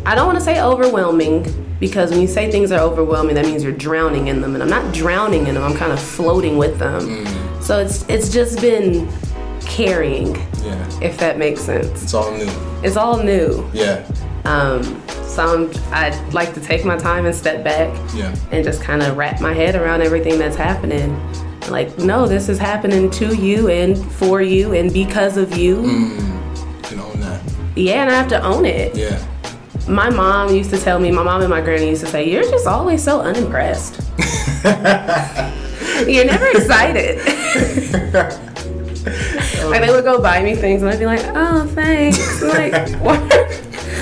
i 0.06 0.14
don't 0.14 0.26
want 0.26 0.38
to 0.38 0.44
say 0.44 0.60
overwhelming 0.62 1.44
because 1.80 2.10
when 2.10 2.20
you 2.20 2.26
say 2.28 2.50
things 2.50 2.70
are 2.70 2.80
overwhelming 2.80 3.34
that 3.34 3.44
means 3.46 3.62
you're 3.64 3.72
drowning 3.72 4.28
in 4.28 4.40
them 4.40 4.54
and 4.54 4.62
i'm 4.62 4.68
not 4.70 4.92
drowning 4.94 5.46
in 5.46 5.54
them 5.54 5.62
i'm 5.64 5.76
kind 5.76 5.90
of 5.92 6.00
floating 6.00 6.56
with 6.58 6.78
them 6.78 7.26
so 7.62 7.78
it's 7.80 8.08
it's 8.08 8.28
just 8.28 8.60
been 8.60 9.08
carrying 9.62 10.34
Yeah. 10.64 11.00
if 11.02 11.16
that 11.18 11.38
makes 11.38 11.60
sense 11.60 12.02
It's 12.02 12.14
all 12.14 12.30
new. 12.32 12.50
it's 12.82 12.96
all 12.96 13.22
new 13.22 13.68
Yeah. 13.72 14.04
um, 14.44 14.82
so 15.24 15.44
I'm, 15.46 15.70
i'd 15.92 16.34
like 16.34 16.54
to 16.54 16.60
take 16.60 16.84
my 16.84 16.96
time 16.96 17.26
and 17.26 17.34
step 17.34 17.62
back 17.64 17.88
Yeah. 18.14 18.34
and 18.52 18.64
just 18.64 18.82
kind 18.82 19.02
of 19.02 19.16
wrap 19.16 19.40
my 19.40 19.52
head 19.52 19.74
around 19.76 20.02
everything 20.02 20.38
that's 20.38 20.56
happening 20.56 21.16
like 21.68 21.96
no 21.98 22.26
this 22.26 22.48
is 22.48 22.58
happening 22.58 23.10
to 23.12 23.34
you 23.36 23.68
and 23.68 23.96
for 24.12 24.42
you 24.42 24.74
and 24.74 24.92
because 24.92 25.36
of 25.36 25.56
you 25.56 25.82
You 25.86 26.16
can 26.82 26.98
own 27.00 27.20
that. 27.20 27.40
yeah 27.76 28.02
and 28.02 28.10
i 28.10 28.14
have 28.14 28.28
to 28.28 28.42
own 28.42 28.64
it 28.64 28.96
Yeah. 28.96 29.24
My 29.90 30.08
mom 30.10 30.54
used 30.54 30.70
to 30.70 30.78
tell 30.78 30.98
me 30.98 31.10
my 31.10 31.22
mom 31.22 31.40
and 31.40 31.50
my 31.50 31.60
granny 31.60 31.88
used 31.88 32.04
to 32.04 32.10
say 32.10 32.28
you're 32.28 32.42
just 32.42 32.66
always 32.66 33.02
so 33.02 33.20
unimpressed 33.20 34.00
You're 36.06 36.24
never 36.24 36.46
excited. 36.48 37.18
like 39.66 39.82
they 39.82 39.90
would 39.90 40.04
go 40.04 40.20
buy 40.20 40.42
me 40.42 40.54
things, 40.54 40.82
and 40.82 40.90
I'd 40.90 40.98
be 40.98 41.06
like, 41.06 41.22
"Oh, 41.34 41.66
thanks." 41.74 42.42
like, 42.42 42.72
what? 43.00 43.20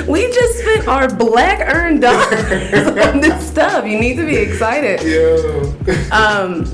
We 0.07 0.27
just 0.33 0.59
spent 0.61 0.89
our 0.89 1.09
black 1.09 1.75
earned 1.75 2.03
dollars 2.03 2.87
on 2.99 3.21
this 3.21 3.49
stuff. 3.49 3.87
You 3.87 3.99
need 3.99 4.17
to 4.17 4.25
be 4.25 4.37
excited. 4.37 5.03
Yo. 5.03 5.75
Um, 6.13 6.65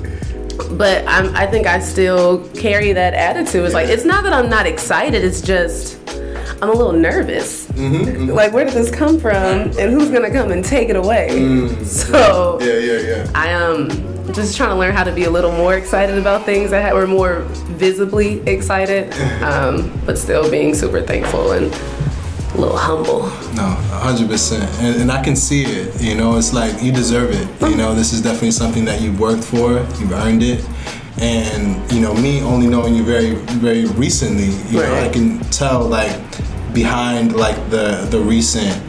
but 0.77 1.03
I'm, 1.07 1.35
I 1.35 1.47
think 1.47 1.65
I 1.67 1.79
still 1.79 2.47
carry 2.49 2.93
that 2.93 3.13
attitude. 3.13 3.65
It's 3.65 3.73
like 3.73 3.89
it's 3.89 4.05
not 4.05 4.23
that 4.23 4.33
I'm 4.33 4.49
not 4.49 4.65
excited. 4.67 5.23
It's 5.23 5.41
just 5.41 6.04
I'm 6.65 6.71
a 6.71 6.77
little 6.77 6.93
nervous. 6.93 7.67
Mm-hmm, 7.67 7.95
mm-hmm. 7.95 8.29
Like, 8.31 8.51
where 8.51 8.65
did 8.65 8.73
this 8.73 8.89
come 8.89 9.19
from, 9.19 9.35
and 9.35 9.91
who's 9.91 10.09
gonna 10.09 10.31
come 10.31 10.51
and 10.51 10.65
take 10.65 10.89
it 10.89 10.95
away? 10.95 11.29
Mm. 11.31 11.85
So 11.85 12.59
Yeah, 12.61 12.77
yeah, 12.79 12.99
yeah. 12.99 13.31
I 13.35 13.49
am 13.49 13.89
just 14.33 14.57
trying 14.57 14.69
to 14.69 14.75
learn 14.75 14.93
how 14.93 15.03
to 15.03 15.11
be 15.11 15.25
a 15.25 15.29
little 15.29 15.51
more 15.51 15.75
excited 15.75 16.17
about 16.17 16.43
things 16.43 16.71
that 16.71 16.93
were 16.93 17.05
more 17.05 17.41
visibly 17.77 18.41
excited, 18.47 19.13
um, 19.43 19.91
but 20.05 20.17
still 20.17 20.49
being 20.49 20.73
super 20.73 21.01
thankful 21.01 21.51
and 21.51 21.71
a 22.55 22.57
little 22.57 22.77
humble. 22.77 23.23
No, 23.53 23.67
hundred 24.01 24.29
percent, 24.29 24.67
and 24.81 25.01
and 25.01 25.11
I 25.11 25.23
can 25.23 25.35
see 25.35 25.63
it. 25.65 26.01
You 26.01 26.15
know, 26.15 26.37
it's 26.37 26.53
like 26.53 26.81
you 26.81 26.91
deserve 26.91 27.29
it. 27.29 27.47
You 27.61 27.75
mm. 27.75 27.77
know, 27.77 27.93
this 27.93 28.11
is 28.11 28.21
definitely 28.21 28.51
something 28.51 28.85
that 28.85 29.01
you've 29.01 29.19
worked 29.19 29.43
for. 29.43 29.73
You've 29.99 30.13
earned 30.13 30.41
it, 30.41 30.65
and 31.19 31.91
you 31.91 32.01
know, 32.01 32.13
me 32.15 32.41
only 32.41 32.67
knowing 32.67 32.95
you 32.95 33.03
very, 33.03 33.35
very 33.61 33.85
recently, 33.85 34.49
you 34.71 34.79
know, 34.79 34.95
I 34.95 35.09
can 35.09 35.39
tell 35.51 35.85
like 35.85 36.19
behind 36.75 37.35
like 37.35 37.55
the 37.71 38.07
the 38.11 38.19
recent 38.19 38.79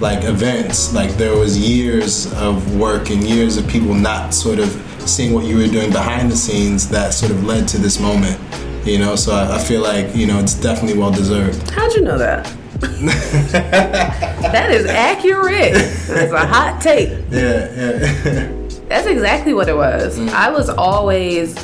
like 0.00 0.24
events, 0.24 0.92
like 0.92 1.10
there 1.12 1.34
was 1.34 1.56
years 1.56 2.30
of 2.34 2.76
work 2.76 3.08
and 3.08 3.24
years 3.24 3.56
of 3.56 3.66
people 3.66 3.94
not 3.94 4.34
sort 4.34 4.58
of 4.58 4.68
seeing 5.06 5.32
what 5.32 5.46
you 5.46 5.56
were 5.56 5.68
doing 5.68 5.90
behind 5.90 6.30
the 6.30 6.36
scenes 6.36 6.88
that 6.90 7.14
sort 7.14 7.32
of 7.32 7.44
led 7.44 7.66
to 7.68 7.78
this 7.78 7.98
moment. 7.98 8.38
You 8.84 8.98
know, 8.98 9.16
so 9.16 9.32
I, 9.32 9.56
I 9.56 9.58
feel 9.58 9.80
like 9.80 10.14
you 10.14 10.26
know 10.26 10.38
it's 10.38 10.54
definitely 10.54 10.98
well 10.98 11.10
deserved. 11.12 11.70
How'd 11.70 11.94
you 11.94 12.02
know 12.02 12.18
that? 12.18 12.44
that 12.80 14.70
is 14.70 14.86
accurate. 14.86 15.72
That's 15.72 16.32
a 16.32 16.46
hot 16.46 16.80
take. 16.82 17.08
Yeah, 17.30 17.72
yeah. 17.74 18.52
That's 18.88 19.08
exactly 19.08 19.52
what 19.52 19.68
it 19.68 19.76
was. 19.76 20.16
Mm. 20.16 20.28
I 20.28 20.50
was 20.50 20.68
always 20.68 21.56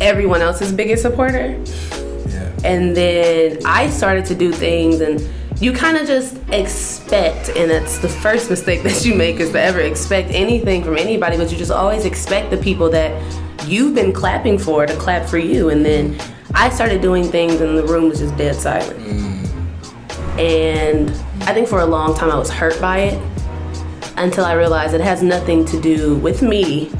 everyone 0.00 0.42
else's 0.42 0.72
biggest 0.72 1.02
supporter. 1.02 1.58
And 2.64 2.96
then 2.96 3.58
I 3.64 3.88
started 3.88 4.24
to 4.26 4.34
do 4.34 4.52
things 4.52 5.00
and 5.00 5.26
you 5.60 5.72
kind 5.72 5.96
of 5.96 6.06
just 6.06 6.38
expect 6.50 7.50
and 7.50 7.70
it's 7.70 7.98
the 7.98 8.08
first 8.08 8.48
mistake 8.48 8.82
that 8.84 9.04
you 9.04 9.14
make 9.14 9.40
is 9.40 9.52
to 9.52 9.60
ever 9.60 9.80
expect 9.80 10.30
anything 10.30 10.82
from 10.82 10.96
anybody 10.96 11.36
but 11.36 11.52
you 11.52 11.58
just 11.58 11.70
always 11.70 12.06
expect 12.06 12.50
the 12.50 12.56
people 12.56 12.88
that 12.88 13.12
you've 13.66 13.94
been 13.94 14.10
clapping 14.10 14.58
for 14.58 14.86
to 14.86 14.96
clap 14.96 15.28
for 15.28 15.36
you 15.36 15.68
and 15.68 15.84
then 15.84 16.18
I 16.54 16.68
started 16.68 17.00
doing 17.00 17.24
things 17.24 17.60
and 17.60 17.78
the 17.78 17.84
room 17.84 18.08
was 18.08 18.18
just 18.18 18.36
dead 18.36 18.56
silent. 18.56 18.98
And 20.38 21.10
I 21.42 21.54
think 21.54 21.68
for 21.68 21.80
a 21.80 21.86
long 21.86 22.14
time 22.14 22.30
I 22.30 22.38
was 22.38 22.50
hurt 22.50 22.80
by 22.80 22.98
it 22.98 23.22
until 24.16 24.44
I 24.44 24.54
realized 24.54 24.94
it 24.94 25.00
has 25.00 25.22
nothing 25.22 25.64
to 25.66 25.80
do 25.80 26.16
with 26.16 26.42
me. 26.42 26.90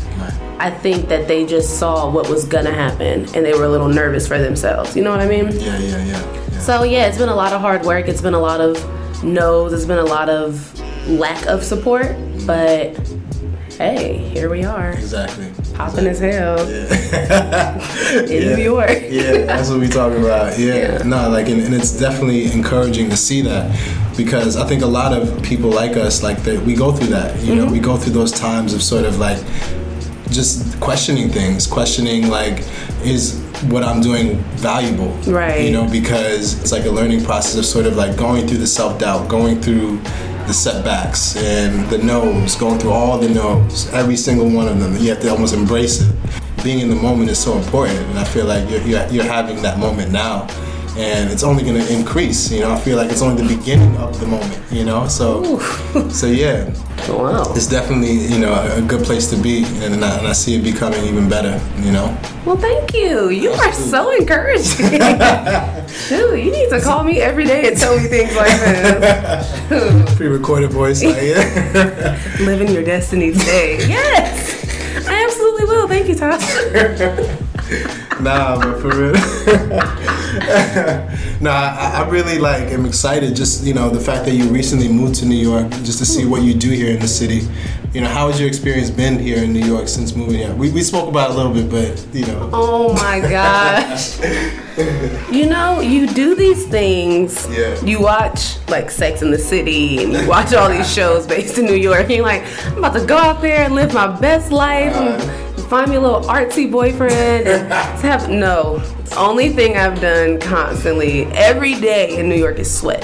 I 0.61 0.71
think 0.71 1.09
that 1.09 1.27
they 1.27 1.47
just 1.47 1.79
saw 1.79 2.11
what 2.11 2.29
was 2.29 2.45
gonna 2.45 2.73
happen 2.73 3.27
and 3.35 3.45
they 3.47 3.55
were 3.55 3.65
a 3.65 3.69
little 3.69 3.89
nervous 3.89 4.29
for 4.29 4.39
themselves. 4.39 4.95
You 4.97 5.03
know 5.03 5.11
what 5.11 5.21
I 5.21 5.27
mean? 5.27 5.47
Yeah, 5.53 5.79
yeah, 5.79 6.05
yeah. 6.05 6.07
yeah. 6.53 6.59
So 6.59 6.83
yeah, 6.83 7.07
it's 7.07 7.17
been 7.19 7.31
a 7.31 7.35
lot 7.35 7.53
of 7.53 7.61
hard 7.63 7.83
work. 7.85 8.09
It's 8.09 8.21
been 8.21 8.35
a 8.35 8.39
lot 8.41 8.61
of 8.61 8.75
no's. 9.25 9.73
It's 9.73 9.87
been 9.87 9.99
a 9.99 10.05
lot 10.05 10.29
of 10.29 10.51
lack 11.09 11.47
of 11.47 11.65
support. 11.65 12.15
But 12.47 12.95
hey, 13.79 14.19
here 14.35 14.51
we 14.51 14.63
are, 14.65 14.91
Exactly. 14.93 15.51
popping 15.75 16.07
as 16.07 16.19
hell 16.19 16.59
Yeah. 16.71 18.21
in 18.25 18.43
Yeah. 18.51 18.57
New 18.57 18.63
York. 18.63 18.99
yeah, 19.09 19.47
that's 19.47 19.71
what 19.71 19.81
we 19.81 19.89
talking 19.89 20.23
about. 20.23 20.59
Yeah, 20.59 20.75
Yeah. 20.75 21.03
no, 21.05 21.31
like, 21.31 21.49
and, 21.49 21.63
and 21.63 21.75
it's 21.75 21.93
definitely 21.99 22.53
encouraging 22.53 23.09
to 23.11 23.17
see 23.17 23.41
that 23.43 23.65
because 24.17 24.57
I 24.59 24.67
think 24.67 24.83
a 24.83 24.87
lot 25.01 25.15
of 25.15 25.43
people 25.43 25.71
like 25.71 25.97
us, 25.97 26.23
like 26.23 26.43
that, 26.43 26.63
we 26.67 26.75
go 26.75 26.93
through 26.93 27.09
that. 27.09 27.41
You 27.43 27.55
know, 27.55 27.65
Mm-hmm. 27.65 27.73
we 27.73 27.81
go 27.81 27.97
through 27.97 28.13
those 28.13 28.33
times 28.33 28.75
of 28.75 28.83
sort 28.83 29.05
of 29.07 29.19
like 29.19 29.39
just 30.31 30.81
questioning 30.81 31.29
things, 31.29 31.67
questioning 31.67 32.29
like, 32.29 32.65
is 33.05 33.41
what 33.69 33.83
I'm 33.83 34.01
doing 34.01 34.37
valuable? 34.57 35.11
Right. 35.31 35.65
You 35.65 35.73
know, 35.73 35.89
because 35.89 36.61
it's 36.61 36.73
like 36.73 36.85
a 36.85 36.91
learning 36.91 37.25
process 37.25 37.57
of 37.57 37.65
sort 37.65 37.87
of 37.87 37.97
like 37.97 38.17
going 38.17 38.47
through 38.47 38.59
the 38.59 38.67
self 38.67 38.99
doubt, 38.99 39.29
going 39.29 39.61
through 39.61 39.99
the 40.47 40.55
setbacks 40.55 41.37
and 41.37 41.89
the 41.91 41.99
no's, 41.99 42.57
going 42.57 42.79
through 42.79 42.93
all 42.93 43.19
the 43.19 43.29
no's, 43.29 43.93
every 43.93 44.17
single 44.17 44.51
one 44.51 44.69
of 44.69 44.81
them. 44.81 44.97
You 44.97 45.11
have 45.11 45.21
to 45.21 45.31
almost 45.31 45.55
embrace 45.55 46.01
it. 46.01 46.15
Being 46.65 46.81
in 46.81 46.91
the 46.91 46.97
moment 46.97 47.31
is 47.31 47.39
so 47.39 47.57
important, 47.57 47.99
and 47.99 48.19
I 48.19 48.25
feel 48.25 48.45
like 48.45 48.69
you're, 48.69 48.83
you're, 48.83 49.07
you're 49.09 49.25
having 49.25 49.63
that 49.63 49.79
moment 49.79 50.13
now. 50.13 50.47
And 50.97 51.31
it's 51.31 51.43
only 51.45 51.63
going 51.63 51.81
to 51.81 51.93
increase, 51.93 52.51
you 52.51 52.61
know. 52.61 52.73
I 52.73 52.79
feel 52.81 52.97
like 52.97 53.11
it's 53.11 53.23
only 53.23 53.41
the 53.43 53.57
beginning 53.57 53.97
of 53.99 54.19
the 54.21 54.27
moment, 54.27 54.59
you 54.73 54.85
know. 54.85 55.07
So, 55.09 55.59
so 56.11 56.27
yeah, 56.27 56.73
oh, 57.09 57.19
Wow. 57.23 57.53
it's 57.55 57.69
definitely 57.69 58.11
you 58.13 58.39
know 58.41 58.53
a, 58.53 58.79
a 58.79 58.83
good 58.83 59.05
place 59.05 59.29
to 59.31 59.37
be, 59.37 59.65
and 59.85 60.05
I, 60.05 60.19
and 60.19 60.27
I 60.27 60.33
see 60.33 60.57
it 60.57 60.65
becoming 60.65 61.03
even 61.05 61.29
better, 61.29 61.61
you 61.81 61.93
know. 61.93 62.15
Well, 62.45 62.57
thank 62.57 62.93
you. 62.93 63.29
You 63.31 63.51
are 63.53 63.73
so 63.73 64.11
encouraging. 64.11 64.91
Dude, 66.09 66.45
you 66.45 66.51
need 66.51 66.71
to 66.71 66.81
call 66.83 67.05
me 67.05 67.21
every 67.21 67.45
day 67.45 67.69
and 67.69 67.77
tell 67.79 67.97
me 67.97 68.09
things 68.09 68.35
like 68.35 68.51
this. 68.51 70.15
Pre-recorded 70.17 70.73
voice, 70.73 71.05
like, 71.05 71.17
yeah. 71.23 72.19
Living 72.41 72.69
your 72.73 72.83
destiny 72.83 73.31
today. 73.33 73.79
Yes, 73.87 75.07
I 75.09 75.23
absolutely 75.25 75.67
will. 75.67 75.87
Thank 75.87 76.09
you, 76.09 76.17
Tasha. 76.17 78.21
nah, 78.21 78.59
but 78.59 78.81
for 78.81 78.89
real. 78.89 80.10
nah, 81.41 81.51
I, 81.51 82.03
I 82.05 82.09
really 82.09 82.39
like 82.39 82.69
am 82.69 82.87
excited. 82.87 83.35
Just 83.35 83.65
you 83.65 83.75
know 83.75 83.91
the 83.91 84.01
fact 84.01 84.25
that 84.27 84.33
you 84.33 84.45
recently 84.49 84.89
moved 84.89 85.17
to 85.17 85.27
New 85.27 85.35
York, 85.37 85.71
just 85.83 85.99
to 85.99 86.07
see 86.07 86.27
what 86.27 86.43
you 86.43 86.55
do 86.55 86.71
here 86.71 86.91
in 86.91 87.01
the 87.01 87.09
city. 87.09 87.49
You 87.93 88.01
know, 88.03 88.09
how 88.09 88.29
has 88.29 88.39
your 88.39 88.49
experience 88.49 88.89
been 88.89 89.19
here 89.19 89.43
in 89.43 89.53
New 89.53 89.67
York 89.67 89.89
since 89.89 90.15
moving 90.15 90.37
here? 90.37 90.55
We, 90.55 90.71
we 90.71 90.81
spoke 90.83 91.09
about 91.09 91.31
it 91.31 91.35
a 91.35 91.37
little 91.37 91.53
bit, 91.53 91.69
but 91.69 92.15
you 92.15 92.25
know, 92.25 92.49
Oh 92.53 92.95
my 92.95 93.19
gosh. 93.29 94.21
you 95.33 95.47
know, 95.47 95.81
you 95.81 96.07
do 96.07 96.37
these 96.37 96.69
things. 96.69 97.49
Yeah. 97.51 97.85
You 97.85 98.01
watch 98.01 98.65
like 98.69 98.93
Sex 98.93 99.23
in 99.23 99.33
the 99.33 99.39
City 99.39 100.05
and 100.05 100.13
you 100.13 100.29
watch 100.29 100.55
all 100.55 100.69
these 100.69 100.93
shows 100.95 101.27
based 101.27 101.59
in 101.59 101.65
New 101.65 101.75
York. 101.75 102.03
And 102.03 102.13
you're 102.13 102.25
like, 102.25 102.45
I'm 102.67 102.79
about 102.79 102.93
to 102.93 103.05
go 103.05 103.17
out 103.17 103.43
there 103.43 103.65
and 103.65 103.75
live 103.75 103.93
my 103.93 104.07
best 104.21 104.53
life 104.53 104.95
uh-huh. 104.95 105.09
and 105.09 105.50
find 105.71 105.89
me 105.89 105.97
a 105.97 106.01
little 106.01 106.23
artsy 106.23 106.71
boyfriend 106.71 107.47
and 107.47 107.73
have 108.03 108.29
no. 108.29 108.83
Only 109.17 109.49
thing 109.51 109.77
I've 109.77 110.01
done 110.01 110.39
constantly 110.41 111.25
every 111.27 111.75
day 111.77 112.19
in 112.19 112.29
New 112.29 112.35
York 112.37 112.59
is 112.59 112.69
sweat. 112.73 113.03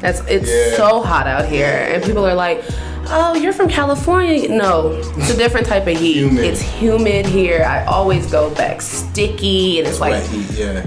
That's 0.00 0.20
it's 0.26 0.50
Yeah. 0.50 0.76
so 0.76 1.00
hot 1.02 1.26
out 1.26 1.46
here, 1.46 1.88
and 1.92 2.02
people 2.02 2.26
are 2.26 2.34
like, 2.34 2.62
"Oh, 3.08 3.34
you're 3.34 3.52
from 3.52 3.68
California." 3.68 4.48
No, 4.48 5.00
it's 5.16 5.30
a 5.30 5.36
different 5.36 5.66
type 5.66 5.86
of 5.86 5.96
heat. 5.96 6.16
Humid. 6.16 6.44
It's 6.44 6.60
humid 6.62 7.26
here. 7.26 7.64
I 7.64 7.84
always 7.84 8.26
go 8.26 8.50
back 8.50 8.80
sticky, 8.82 9.78
and 9.78 9.86
it's 9.88 10.00
like 10.00 10.20
heat, 10.24 10.46
yeah, 10.56 10.86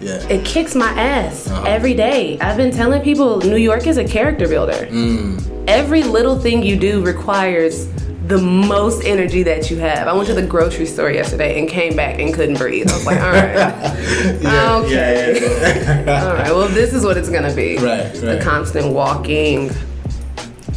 yeah. 0.00 0.26
it 0.28 0.44
kicks 0.44 0.74
my 0.74 0.90
ass 0.90 1.46
Uh-huh. 1.48 1.64
every 1.66 1.94
day. 1.94 2.36
I've 2.40 2.56
been 2.56 2.70
telling 2.72 3.00
people 3.02 3.38
New 3.40 3.56
York 3.70 3.86
is 3.86 3.96
a 3.98 4.04
character 4.04 4.48
builder. 4.48 4.88
Mm. 4.90 5.40
Every 5.68 6.02
little 6.02 6.38
thing 6.38 6.62
you 6.62 6.76
do 6.76 7.02
requires 7.02 7.86
the 8.26 8.38
most 8.38 9.04
energy 9.04 9.42
that 9.42 9.70
you 9.70 9.76
have. 9.78 10.08
I 10.08 10.12
went 10.14 10.28
to 10.28 10.34
the 10.34 10.46
grocery 10.46 10.86
store 10.86 11.10
yesterday 11.10 11.58
and 11.58 11.68
came 11.68 11.94
back 11.94 12.18
and 12.18 12.32
couldn't 12.32 12.56
breathe. 12.56 12.88
I 12.90 12.94
was 12.94 13.06
like, 13.06 13.20
all 13.20 13.30
right. 13.30 13.54
yeah, 14.42 14.76
okay. 14.76 15.40
yeah, 15.40 16.04
yeah. 16.06 16.26
All 16.26 16.34
right, 16.34 16.50
well, 16.50 16.68
this 16.68 16.94
is 16.94 17.04
what 17.04 17.16
it's 17.18 17.28
gonna 17.28 17.54
be. 17.54 17.76
Right, 17.76 18.12
The 18.14 18.40
constant 18.42 18.92
walking. 18.94 19.70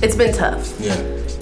It's 0.01 0.15
been 0.15 0.33
tough. 0.33 0.73
yeah. 0.79 0.95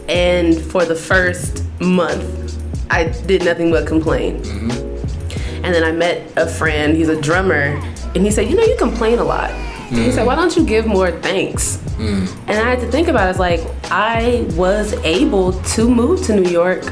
And 0.08 0.62
for 0.62 0.86
the 0.86 0.96
first 0.96 1.64
month, 1.82 2.62
I 2.92 3.06
did 3.26 3.44
nothing 3.44 3.72
but 3.72 3.88
complain. 3.88 4.42
Mm-hmm. 4.44 5.66
And 5.66 5.74
then 5.74 5.84
I 5.84 5.92
met 5.92 6.32
a 6.38 6.48
friend, 6.48 6.96
he's 6.96 7.10
a 7.10 7.20
drummer, 7.20 7.82
and 8.14 8.18
he 8.18 8.30
said, 8.30 8.48
You 8.50 8.56
know, 8.56 8.64
you 8.64 8.78
complain 8.78 9.18
a 9.18 9.24
lot. 9.24 9.50
And 9.50 9.98
He 9.98 10.12
said, 10.12 10.24
mm. 10.24 10.28
Why 10.28 10.36
don't 10.36 10.56
you 10.56 10.64
give 10.66 10.86
more 10.86 11.12
thanks? 11.12 11.78
Mm. 11.98 12.30
And 12.48 12.58
I 12.60 12.70
had 12.70 12.80
to 12.82 12.92
think 12.92 13.08
about 13.08 13.28
it. 13.28 13.32
It's 13.32 13.40
like, 13.40 13.62
I 13.92 14.46
was 14.56 14.94
able 15.04 15.54
to 15.54 15.90
move 15.90 16.24
to 16.26 16.36
New 16.40 16.50
York 16.50 16.84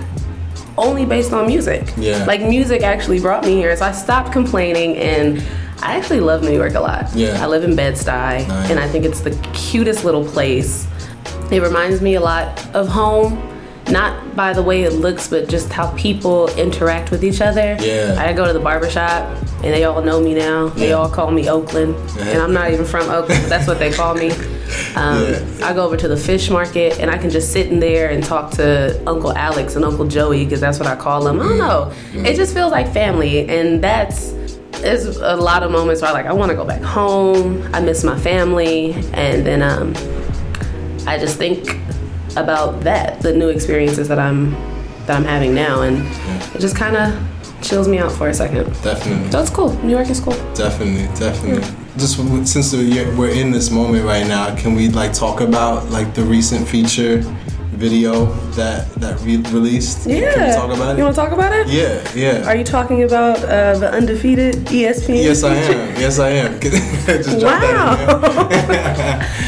only 0.78 1.06
based 1.06 1.34
on 1.34 1.46
music. 1.46 1.94
Yeah. 1.98 2.24
Like, 2.26 2.42
music 2.42 2.82
actually 2.82 3.20
brought 3.20 3.44
me 3.46 3.56
here. 3.56 3.76
So 3.76 3.86
I 3.86 3.92
stopped 3.92 4.32
complaining 4.32 4.98
and 4.98 5.44
I 5.82 5.98
actually 5.98 6.22
love 6.22 6.42
New 6.44 6.54
York 6.54 6.74
a 6.76 6.80
lot. 6.80 7.14
Yeah. 7.14 7.44
I 7.44 7.48
live 7.48 7.64
in 7.64 7.76
Bed-Stuy, 7.76 8.48
Nice. 8.48 8.72
and 8.72 8.80
I 8.80 8.88
think 8.88 9.04
it's 9.06 9.20
the 9.22 9.32
cutest 9.54 10.06
little 10.06 10.26
place. 10.26 10.88
It 11.52 11.62
reminds 11.62 12.02
me 12.02 12.16
a 12.16 12.22
lot 12.22 12.66
of 12.74 12.88
home, 12.88 13.38
not 13.94 14.36
by 14.36 14.52
the 14.54 14.62
way 14.64 14.84
it 14.84 14.94
looks, 14.94 15.28
but 15.30 15.48
just 15.48 15.72
how 15.72 15.88
people 15.96 16.50
interact 16.58 17.12
with 17.12 17.24
each 17.24 17.40
other. 17.42 17.78
Yeah. 17.80 18.16
I 18.18 18.34
go 18.34 18.46
to 18.46 18.52
the 18.54 18.60
barbershop, 18.60 19.22
and 19.64 19.72
they 19.74 19.84
all 19.86 20.02
know 20.02 20.20
me 20.20 20.34
now. 20.34 20.68
They 20.70 20.90
Yeah. 20.90 20.96
all 20.96 21.10
call 21.10 21.32
me 21.32 21.48
Oakland, 21.50 21.96
and 22.20 22.40
I'm 22.42 22.52
not 22.54 22.72
even 22.74 22.86
from 22.86 23.10
Oakland, 23.10 23.42
but 23.44 23.50
that's 23.50 23.68
what 23.68 23.80
they 23.80 23.92
call 23.92 24.16
me. 24.16 24.32
Um, 24.96 25.22
Yeah. 25.24 25.68
I 25.68 25.74
go 25.74 25.86
over 25.86 25.98
to 25.98 26.08
the 26.08 26.18
fish 26.18 26.50
market 26.50 27.00
and 27.00 27.12
I 27.12 27.18
can 27.18 27.30
just 27.30 27.52
sit 27.52 27.68
in 27.68 27.80
there 27.80 28.10
and 28.10 28.24
talk 28.24 28.52
to 28.52 29.00
Uncle 29.06 29.32
Alex 29.38 29.76
and 29.76 29.86
Uncle 29.86 30.06
Joey 30.08 30.46
because 30.46 30.62
that's 30.62 30.80
what 30.80 30.88
I 30.88 30.96
call 30.96 31.24
them. 31.24 31.40
I 31.40 31.44
don't 31.44 31.58
know. 31.60 31.92
It 32.16 32.36
just 32.36 32.54
feels 32.56 32.72
like 32.72 32.92
family, 32.92 33.48
and 33.50 33.84
that's 33.84 34.34
there's 34.82 35.06
a 35.18 35.36
lot 35.36 35.62
of 35.64 35.70
moments 35.72 36.02
where 36.02 36.10
I 36.10 36.14
like 36.14 36.26
I 36.26 36.34
want 36.34 36.50
to 36.50 36.56
go 36.56 36.66
back 36.66 36.82
home. 36.82 37.64
I 37.72 37.82
miss 37.82 38.04
my 38.04 38.18
family, 38.20 38.94
and 39.14 39.46
then 39.46 39.62
um, 39.62 39.94
I 41.06 41.20
just 41.20 41.38
think 41.38 41.78
about 42.36 42.82
that, 42.82 43.22
the 43.22 43.34
new 43.34 43.50
experiences 43.50 44.08
that 44.08 44.20
I'm 44.20 44.52
that 45.06 45.18
I'm 45.18 45.26
having 45.26 45.54
now, 45.54 45.82
and 45.82 45.98
it 46.56 46.60
just 46.60 46.76
kind 46.76 46.96
of 46.96 47.14
chills 47.62 47.88
me 47.88 47.98
out 47.98 48.12
for 48.12 48.30
a 48.30 48.34
second. 48.34 48.66
Definitely. 48.84 49.32
So 49.32 49.46
cool. 49.48 49.74
New 49.84 49.92
York 49.92 50.10
is 50.10 50.20
cool. 50.20 50.34
Definitely, 50.54 51.08
definitely. 51.20 51.68
Just 51.98 52.18
since 52.48 52.74
we're 52.74 53.16
we're 53.18 53.30
in 53.30 53.52
this 53.52 53.70
moment 53.70 54.06
right 54.06 54.28
now, 54.28 54.56
can 54.56 54.76
we 54.76 54.90
like 54.90 55.14
talk 55.14 55.42
about 55.42 55.90
like 55.90 56.14
the 56.14 56.24
recent 56.24 56.68
feature 56.68 57.22
video 57.74 58.26
that 58.52 58.90
that 58.96 59.20
re- 59.22 59.38
released? 59.52 60.04
Can 60.08 60.16
we 60.16 60.54
talk 60.54 60.72
about 60.74 60.94
it? 60.94 60.98
You 60.98 61.04
want 61.04 61.16
to 61.16 61.22
talk 61.22 61.32
about 61.32 61.52
it? 61.54 61.68
yeah, 61.68 62.02
yeah. 62.16 62.48
Are 62.48 62.56
you 62.56 62.64
talking 62.64 63.04
about 63.04 63.38
uh, 63.44 63.78
the 63.78 63.92
undefeated 63.92 64.56
ESPN? 64.68 65.24
yes, 65.24 65.44
I 65.44 65.56
am. 65.56 66.00
Yes, 66.00 66.20
I 66.20 66.30
am. 66.30 66.60
Just 66.62 67.40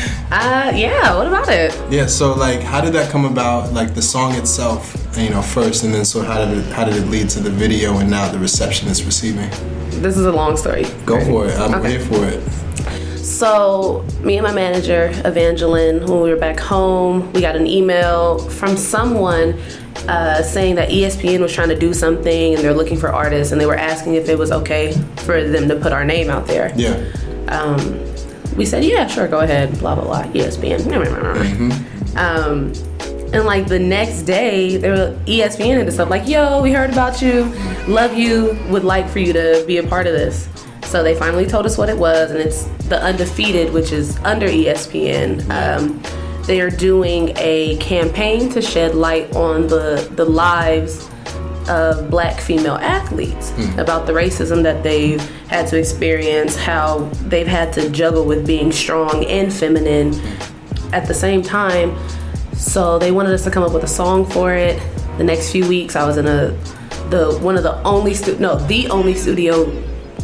drop 0.30 0.42
that 0.42 0.74
in 0.74 0.76
there. 0.76 0.94
Uh, 0.94 1.00
yeah. 1.02 1.16
What 1.16 1.28
about 1.28 1.50
it? 1.50 1.74
Yeah. 1.92 2.06
So 2.08 2.34
like, 2.34 2.62
how 2.62 2.82
did 2.82 2.94
that 2.94 3.12
come 3.12 3.26
about? 3.26 3.74
Like 3.74 3.94
the 3.94 4.02
song 4.02 4.34
itself, 4.36 4.96
you 5.18 5.30
know, 5.30 5.42
first, 5.42 5.84
and 5.84 5.94
then 5.94 6.06
so 6.06 6.22
how 6.22 6.44
did 6.46 6.58
it 6.58 6.66
how 6.74 6.86
did 6.86 6.96
it 6.96 7.08
lead 7.08 7.30
to 7.32 7.40
the 7.40 7.50
video 7.50 7.98
and 7.98 8.10
now 8.10 8.32
the 8.32 8.40
reception 8.40 8.90
it's 8.90 9.04
receiving? 9.04 9.50
This 10.02 10.18
is 10.18 10.26
a 10.26 10.32
long 10.32 10.58
story. 10.58 10.86
Go 11.06 11.24
for 11.26 11.48
it. 11.48 11.58
I'm 11.58 11.74
Okay. 11.76 11.92
here 11.92 12.00
for 12.02 12.26
it. 12.26 12.42
So, 13.24 14.06
me 14.22 14.38
and 14.38 14.46
my 14.46 14.54
manager, 14.54 15.10
Evangeline, 15.26 16.06
when 16.06 16.22
we 16.22 16.30
were 16.30 16.36
back 16.40 16.60
home, 16.60 17.34
we 17.34 17.42
got 17.42 17.56
an 17.56 17.66
email 17.66 18.38
from 18.38 18.78
someone 18.78 19.60
uh, 20.08 20.44
saying 20.44 20.76
that 20.76 20.90
ESPN 20.90 21.40
was 21.40 21.52
trying 21.52 21.70
to 21.70 21.78
do 21.80 21.92
something 21.92 22.54
and 22.54 22.64
they're 22.64 22.74
looking 22.76 22.98
for 22.98 23.12
artists 23.12 23.52
and 23.52 23.60
they 23.60 23.66
were 23.66 23.76
asking 23.76 24.14
if 24.14 24.30
it 24.30 24.38
was 24.38 24.52
okay 24.52 24.92
for 25.26 25.44
them 25.44 25.68
to 25.70 25.76
put 25.76 25.92
our 25.92 26.06
name 26.06 26.30
out 26.30 26.46
there. 26.46 26.72
Yeah. 26.76 26.92
Um, 27.48 28.00
we 28.56 28.66
said, 28.66 28.84
yeah, 28.84 29.08
sure, 29.08 29.28
go 29.28 29.40
ahead, 29.40 29.78
blah, 29.80 29.96
blah, 29.96 30.04
blah, 30.04 30.24
ESPN. 30.34 30.86
Um, 32.16 32.72
and 33.34 33.44
like 33.46 33.68
the 33.68 33.80
next 33.80 34.22
day, 34.24 34.78
they 34.78 34.90
were 34.90 35.18
ESPN 35.26 35.82
and 35.82 35.92
stuff 35.92 36.10
like, 36.10 36.28
yo, 36.28 36.62
we 36.62 36.72
heard 36.72 36.92
about 36.92 37.22
you, 37.22 37.44
love 37.88 38.14
you, 38.14 38.58
would 38.70 38.84
like 38.86 39.10
for 39.10 39.20
you 39.20 39.34
to 39.34 39.64
be 39.68 39.78
a 39.78 39.84
part 39.84 40.08
of 40.08 40.14
this. 40.14 40.48
So 40.84 41.04
they 41.04 41.16
finally 41.16 41.46
told 41.46 41.66
us 41.66 41.78
what 41.78 41.90
it 41.90 41.98
was, 41.98 42.32
and 42.32 42.40
it's 42.40 42.64
the 42.88 43.02
Undefeated, 43.02 43.74
which 43.74 43.92
is 43.92 44.18
under 44.20 44.48
ESPN. 44.48 45.50
Um, 45.50 46.02
they 46.46 46.62
are 46.62 46.70
doing 46.70 47.34
a 47.38 47.76
campaign 47.78 48.50
to 48.52 48.62
shed 48.62 48.94
light 48.96 49.36
on 49.36 49.68
the 49.68 50.08
the 50.16 50.24
lives 50.26 51.10
of 51.68 52.12
black 52.12 52.40
female 52.40 52.76
athletes 52.76 53.52
about 53.80 54.06
the 54.06 54.14
racism 54.14 54.62
that 54.62 54.84
they've 54.84 55.20
had 55.50 55.68
to 55.68 55.78
experience, 55.78 56.56
how 56.56 57.00
they've 57.24 57.48
had 57.48 57.72
to 57.74 57.90
juggle 57.90 58.26
with 58.26 58.46
being 58.46 58.72
strong 58.72 59.26
and 59.26 59.54
feminine 59.54 60.14
at 60.92 61.08
the 61.08 61.14
same 61.14 61.42
time. 61.42 61.96
So 62.54 62.98
they 62.98 63.12
wanted 63.12 63.34
us 63.34 63.44
to 63.44 63.52
come 63.52 63.64
up 63.64 63.74
with 63.74 63.84
a 63.84 63.88
song 63.88 64.26
for 64.26 64.54
it. 64.54 64.82
The 65.18 65.24
next 65.24 65.52
few 65.52 65.68
weeks, 65.68 65.96
I 65.96 66.06
was 66.06 66.18
in 66.18 66.26
a 66.28 66.58
the 67.10 67.38
one 67.42 67.56
of 67.56 67.64
the 67.64 67.82
only 67.84 68.14
stu- 68.14 68.40
no 68.40 68.56
the 68.56 68.88
only 68.90 69.14
studio 69.14 69.66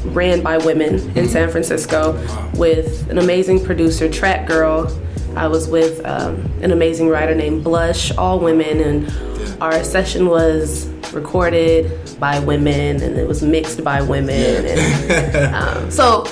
ran 0.05 0.41
by 0.41 0.57
women 0.57 1.15
in 1.15 1.29
San 1.29 1.49
Francisco 1.49 2.13
with 2.55 3.09
an 3.09 3.17
amazing 3.19 3.63
producer, 3.63 4.09
Track 4.09 4.47
Girl. 4.47 4.91
I 5.35 5.47
was 5.47 5.67
with 5.67 6.03
um, 6.05 6.51
an 6.61 6.71
amazing 6.71 7.07
writer 7.07 7.35
named 7.35 7.63
Blush, 7.63 8.11
all 8.17 8.39
women, 8.39 8.81
and 8.81 9.61
our 9.61 9.83
session 9.83 10.27
was 10.27 10.89
recorded 11.13 11.91
by 12.19 12.39
women 12.39 13.01
and 13.01 13.17
it 13.17 13.27
was 13.27 13.41
mixed 13.43 13.83
by 13.83 14.01
women. 14.01 14.65
And, 14.65 15.55
um, 15.55 15.91
so 15.91 16.25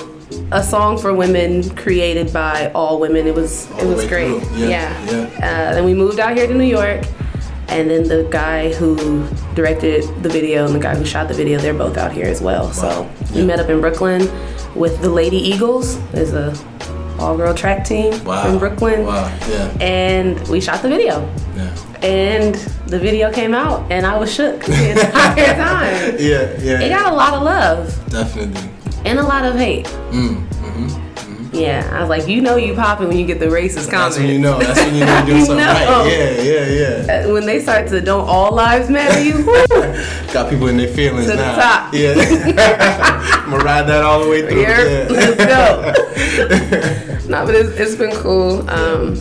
a 0.52 0.62
song 0.62 0.98
for 0.98 1.12
women 1.12 1.68
created 1.76 2.32
by 2.32 2.70
all 2.74 2.98
women. 3.00 3.26
It 3.26 3.34
was 3.34 3.70
All 3.72 3.80
it 3.80 3.94
was 3.96 4.06
great. 4.06 4.42
through. 4.42 4.58
Yeah, 4.58 4.68
Yeah. 4.68 5.10
yeah. 5.10 5.68
Uh, 5.70 5.74
then 5.74 5.84
we 5.84 5.94
moved 5.94 6.18
out 6.20 6.36
here 6.36 6.46
to 6.46 6.54
New 6.54 6.64
York, 6.64 7.04
and 7.68 7.88
then 7.90 8.04
the 8.08 8.26
guy 8.30 8.72
who 8.72 9.26
directed 9.54 10.02
the 10.22 10.28
video 10.28 10.66
and 10.66 10.74
the 10.74 10.78
guy 10.80 10.94
who 10.94 11.04
shot 11.04 11.28
the 11.28 11.34
video, 11.34 11.58
they're 11.58 11.74
both 11.74 11.96
out 11.96 12.12
here 12.12 12.26
as 12.26 12.40
well. 12.40 12.72
So 12.72 13.08
we 13.34 13.42
met 13.44 13.60
up 13.60 13.68
in 13.68 13.80
Brooklyn 13.80 14.28
with 14.74 15.00
the 15.02 15.08
Lady 15.08 15.36
Eagles. 15.36 15.98
There's 16.10 16.32
a 16.32 16.54
all 17.18 17.36
girl 17.36 17.52
track 17.52 17.84
team 17.84 18.12
Wow. 18.24 18.44
from 18.44 18.58
Brooklyn. 18.58 19.04
Wow. 19.06 19.26
Yeah. 19.48 19.76
And 19.80 20.48
we 20.48 20.60
shot 20.60 20.80
the 20.82 20.88
video. 20.88 21.20
Yeah. 21.54 21.76
And 22.06 22.56
the 22.90 22.98
video 22.98 23.32
came 23.32 23.54
out, 23.54 23.90
and 23.90 24.04
I 24.04 24.18
was 24.18 24.32
shook 24.32 24.64
the 24.64 24.90
entire 24.90 25.54
time. 25.54 26.16
Yeah. 26.18 26.56
Yeah. 26.58 26.80
It 26.80 26.88
got 26.90 27.12
a 27.12 27.16
lot 27.16 27.34
of 27.34 27.42
love 27.42 28.10
Definitely. 28.10 28.70
and 29.04 29.18
a 29.18 29.22
lot 29.22 29.44
of 29.44 29.54
hate. 29.56 29.86
Mm, 30.10 30.46
mm-hmm. 30.48 31.50
Yeah, 31.52 31.88
I 31.92 32.00
was 32.00 32.08
like, 32.08 32.28
you 32.28 32.40
know, 32.40 32.56
you 32.56 32.74
popping 32.74 33.08
when 33.08 33.18
you 33.18 33.26
get 33.26 33.40
the 33.40 33.46
racist 33.46 33.90
comments. 33.90 34.16
That's 34.16 34.18
when 34.18 34.28
you 34.28 34.38
know. 34.38 34.58
That's 34.60 34.78
when 34.80 34.94
you 34.94 35.04
know 35.04 35.16
you're 35.18 35.26
doing 35.26 35.38
You 35.40 35.44
something 35.46 35.64
know. 35.66 35.72
right. 35.72 36.12
Yeah, 36.12 36.42
yeah, 36.42 36.66
yeah. 37.16 37.24
Uh, 37.28 37.32
when 37.32 37.44
they 37.46 37.60
start 37.60 37.88
to 37.88 38.00
don't 38.00 38.26
all 38.28 38.52
lives 38.54 38.88
matter 38.88 39.20
you 39.20 39.44
Got 40.32 40.48
people 40.50 40.68
in 40.68 40.76
their 40.76 40.86
feelings 40.88 41.26
To 41.26 41.32
the 41.32 41.42
now. 41.42 41.56
top. 41.56 41.94
Yeah. 41.94 42.14
I'm 43.44 43.50
gonna 43.50 43.64
ride 43.64 43.82
that 43.88 44.02
all 44.04 44.22
the 44.22 44.30
way 44.30 44.42
through. 44.42 44.58
here, 44.58 44.68
Yeah. 44.68 45.06
let's 45.10 45.36
go 45.44 47.28
no 47.28 47.46
but 47.46 47.54
it's, 47.54 47.70
it's 47.78 47.94
been 47.96 48.12
cool 48.16 48.68
um, 48.70 49.20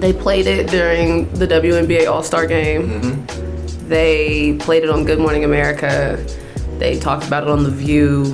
they 0.00 0.12
played 0.12 0.46
it 0.46 0.68
during 0.68 1.28
the 1.34 1.46
WNBA 1.46 2.10
All-Star 2.10 2.46
game 2.46 2.88
Mm-hmm. 3.00 3.88
they 3.88 4.56
played 4.58 4.82
it 4.84 4.90
on 4.90 5.04
Good 5.04 5.18
Morning 5.18 5.44
America 5.44 6.16
they 6.78 6.98
talked 6.98 7.26
about 7.26 7.42
it 7.44 7.48
on 7.48 7.62
The 7.62 7.70
View 7.70 8.24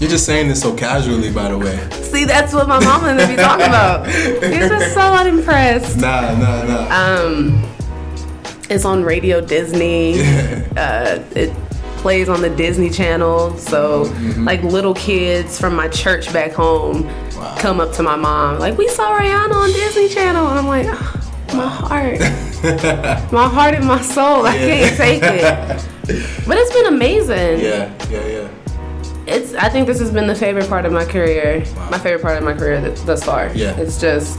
You're 0.00 0.10
just 0.10 0.26
saying 0.26 0.48
this 0.48 0.60
so 0.60 0.74
casually, 0.76 1.32
by 1.32 1.48
the 1.48 1.58
way. 1.58 1.76
see 2.02 2.24
that's 2.24 2.52
what 2.52 2.68
my 2.68 2.78
mama 2.84 3.08
and 3.08 3.30
be 3.30 3.36
talking 3.42 3.66
about 3.66 4.06
you're 4.42 4.68
just 4.68 4.92
so 4.94 5.00
unimpressed 5.00 5.96
Nah, 5.98 6.34
nah, 6.38 6.64
nah. 6.64 7.24
um, 7.26 7.62
it's 8.68 8.84
on 8.84 9.04
Radio 9.04 9.40
Disney. 9.40 10.14
uh, 10.76 11.22
it 11.36 11.52
plays 12.06 12.28
on 12.28 12.40
the 12.40 12.48
Disney 12.50 12.88
Channel. 12.88 13.58
So, 13.58 14.02
like 14.38 14.62
little 14.62 14.94
kids 14.94 15.58
from 15.58 15.74
my 15.74 15.88
church 15.88 16.32
back 16.32 16.52
home 16.52 17.04
Wow. 17.36 17.56
come 17.58 17.80
up 17.80 17.90
to 17.94 18.02
my 18.04 18.14
mom, 18.14 18.60
like, 18.60 18.78
"We 18.78 18.86
saw 18.88 19.18
Rayana 19.18 19.52
on 19.52 19.72
Disney 19.72 20.08
Channel," 20.08 20.46
and 20.46 20.56
I'm 20.60 20.68
like, 20.68 20.86
"Ah, 20.88 21.20
"My 21.52 21.66
heart, 21.66 22.20
my 23.32 23.48
heart 23.48 23.74
and 23.74 23.84
my 23.84 24.00
soul. 24.00 24.46
I 24.46 24.56
can't 24.56 24.96
take 24.96 25.22
it." 25.24 25.84
But 26.46 26.56
it's 26.58 26.72
been 26.72 26.86
amazing. 26.86 27.58
yeah, 27.58 27.90
yeah, 28.08 28.26
yeah. 28.34 28.48
It's. 29.26 29.54
I 29.54 29.68
think 29.68 29.88
this 29.88 29.98
has 29.98 30.12
been 30.12 30.28
the 30.28 30.34
favorite 30.36 30.68
part 30.68 30.86
of 30.86 30.92
my 30.92 31.04
career. 31.04 31.64
Wow. 31.76 31.90
My 31.90 31.98
favorite 31.98 32.22
part 32.22 32.38
of 32.38 32.44
my 32.44 32.54
career 32.54 32.80
th- 32.80 33.00
thus 33.02 33.24
far. 33.24 33.50
Yeah. 33.52 33.76
It's 33.82 34.00
just. 34.00 34.38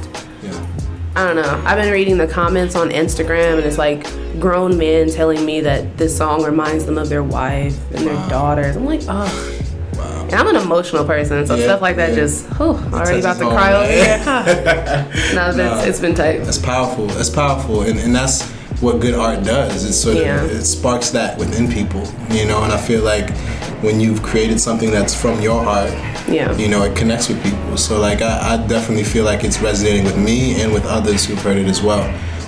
I 1.17 1.25
don't 1.25 1.36
know. 1.36 1.63
I've 1.65 1.77
been 1.77 1.91
reading 1.91 2.17
the 2.17 2.27
comments 2.27 2.75
on 2.75 2.89
Instagram, 2.91 3.58
and 3.58 3.65
it's 3.65 3.80
like 3.80 4.03
grown 4.39 4.77
men 4.77 5.10
telling 5.10 5.43
me 5.45 5.62
that 5.62 5.97
this 5.97 6.15
song 6.15 6.43
reminds 6.43 6.86
them 6.86 6.97
of 6.99 7.10
their 7.10 7.23
wife 7.23 7.75
and 7.91 8.06
their 8.06 8.13
Wow. 8.13 8.27
daughters. 8.30 8.75
I'm 8.75 8.86
like, 8.86 9.01
oh. 9.08 9.53
Wow. 9.97 10.25
And 10.25 10.36
I'm 10.36 10.47
an 10.47 10.58
emotional 10.58 11.06
person, 11.06 11.47
so 11.47 11.56
Yeah, 11.56 11.63
stuff 11.63 11.82
like 11.82 11.95
that 11.95 12.10
yeah. 12.10 12.15
just, 12.17 12.45
whew, 12.58 12.75
already 12.93 13.19
about 13.19 13.38
to 13.39 13.45
home, 13.45 13.53
cry 13.53 13.73
over 13.73 13.91
here. 13.91 14.17
No, 15.34 15.47
it's, 15.49 15.58
No. 15.58 15.80
it's 15.86 15.99
been 15.99 16.13
tight. 16.13 16.43
That's 16.43 16.60
powerful. 16.60 17.08
That's 17.08 17.32
powerful, 17.32 17.82
and 17.82 17.97
and 17.99 18.15
that's 18.15 18.43
what 18.80 18.99
good 18.99 19.15
art 19.15 19.43
does. 19.43 19.86
It 19.86 19.93
sort 19.93 20.17
of 20.17 20.21
Yeah. 20.21 20.43
it 20.43 20.65
sparks 20.65 21.10
that 21.12 21.36
within 21.39 21.67
people, 21.71 22.03
you 22.30 22.45
know. 22.45 22.62
And 22.63 22.71
I 22.71 22.77
feel 22.77 23.01
like 23.01 23.36
when 23.82 23.99
you've 23.99 24.21
created 24.21 24.60
something 24.62 24.91
that's 24.91 25.19
from 25.19 25.41
your 25.41 25.63
heart, 25.63 25.89
Yeah. 26.27 26.55
you 26.57 26.67
know, 26.67 26.83
it 26.83 26.95
connects 26.95 27.29
with 27.29 27.41
people. 27.43 27.77
So 27.77 27.99
like 27.99 28.21
I, 28.21 28.55
I 28.55 28.67
definitely 28.67 29.03
feel 29.03 29.25
like 29.25 29.43
it's 29.43 29.59
resonating 29.61 30.03
with 30.03 30.17
me 30.17 30.61
and 30.61 30.73
with 30.73 30.85
others 30.85 31.25
who've 31.25 31.41
heard 31.41 31.57
it 31.57 31.67
as 31.67 31.81
well. 31.81 32.05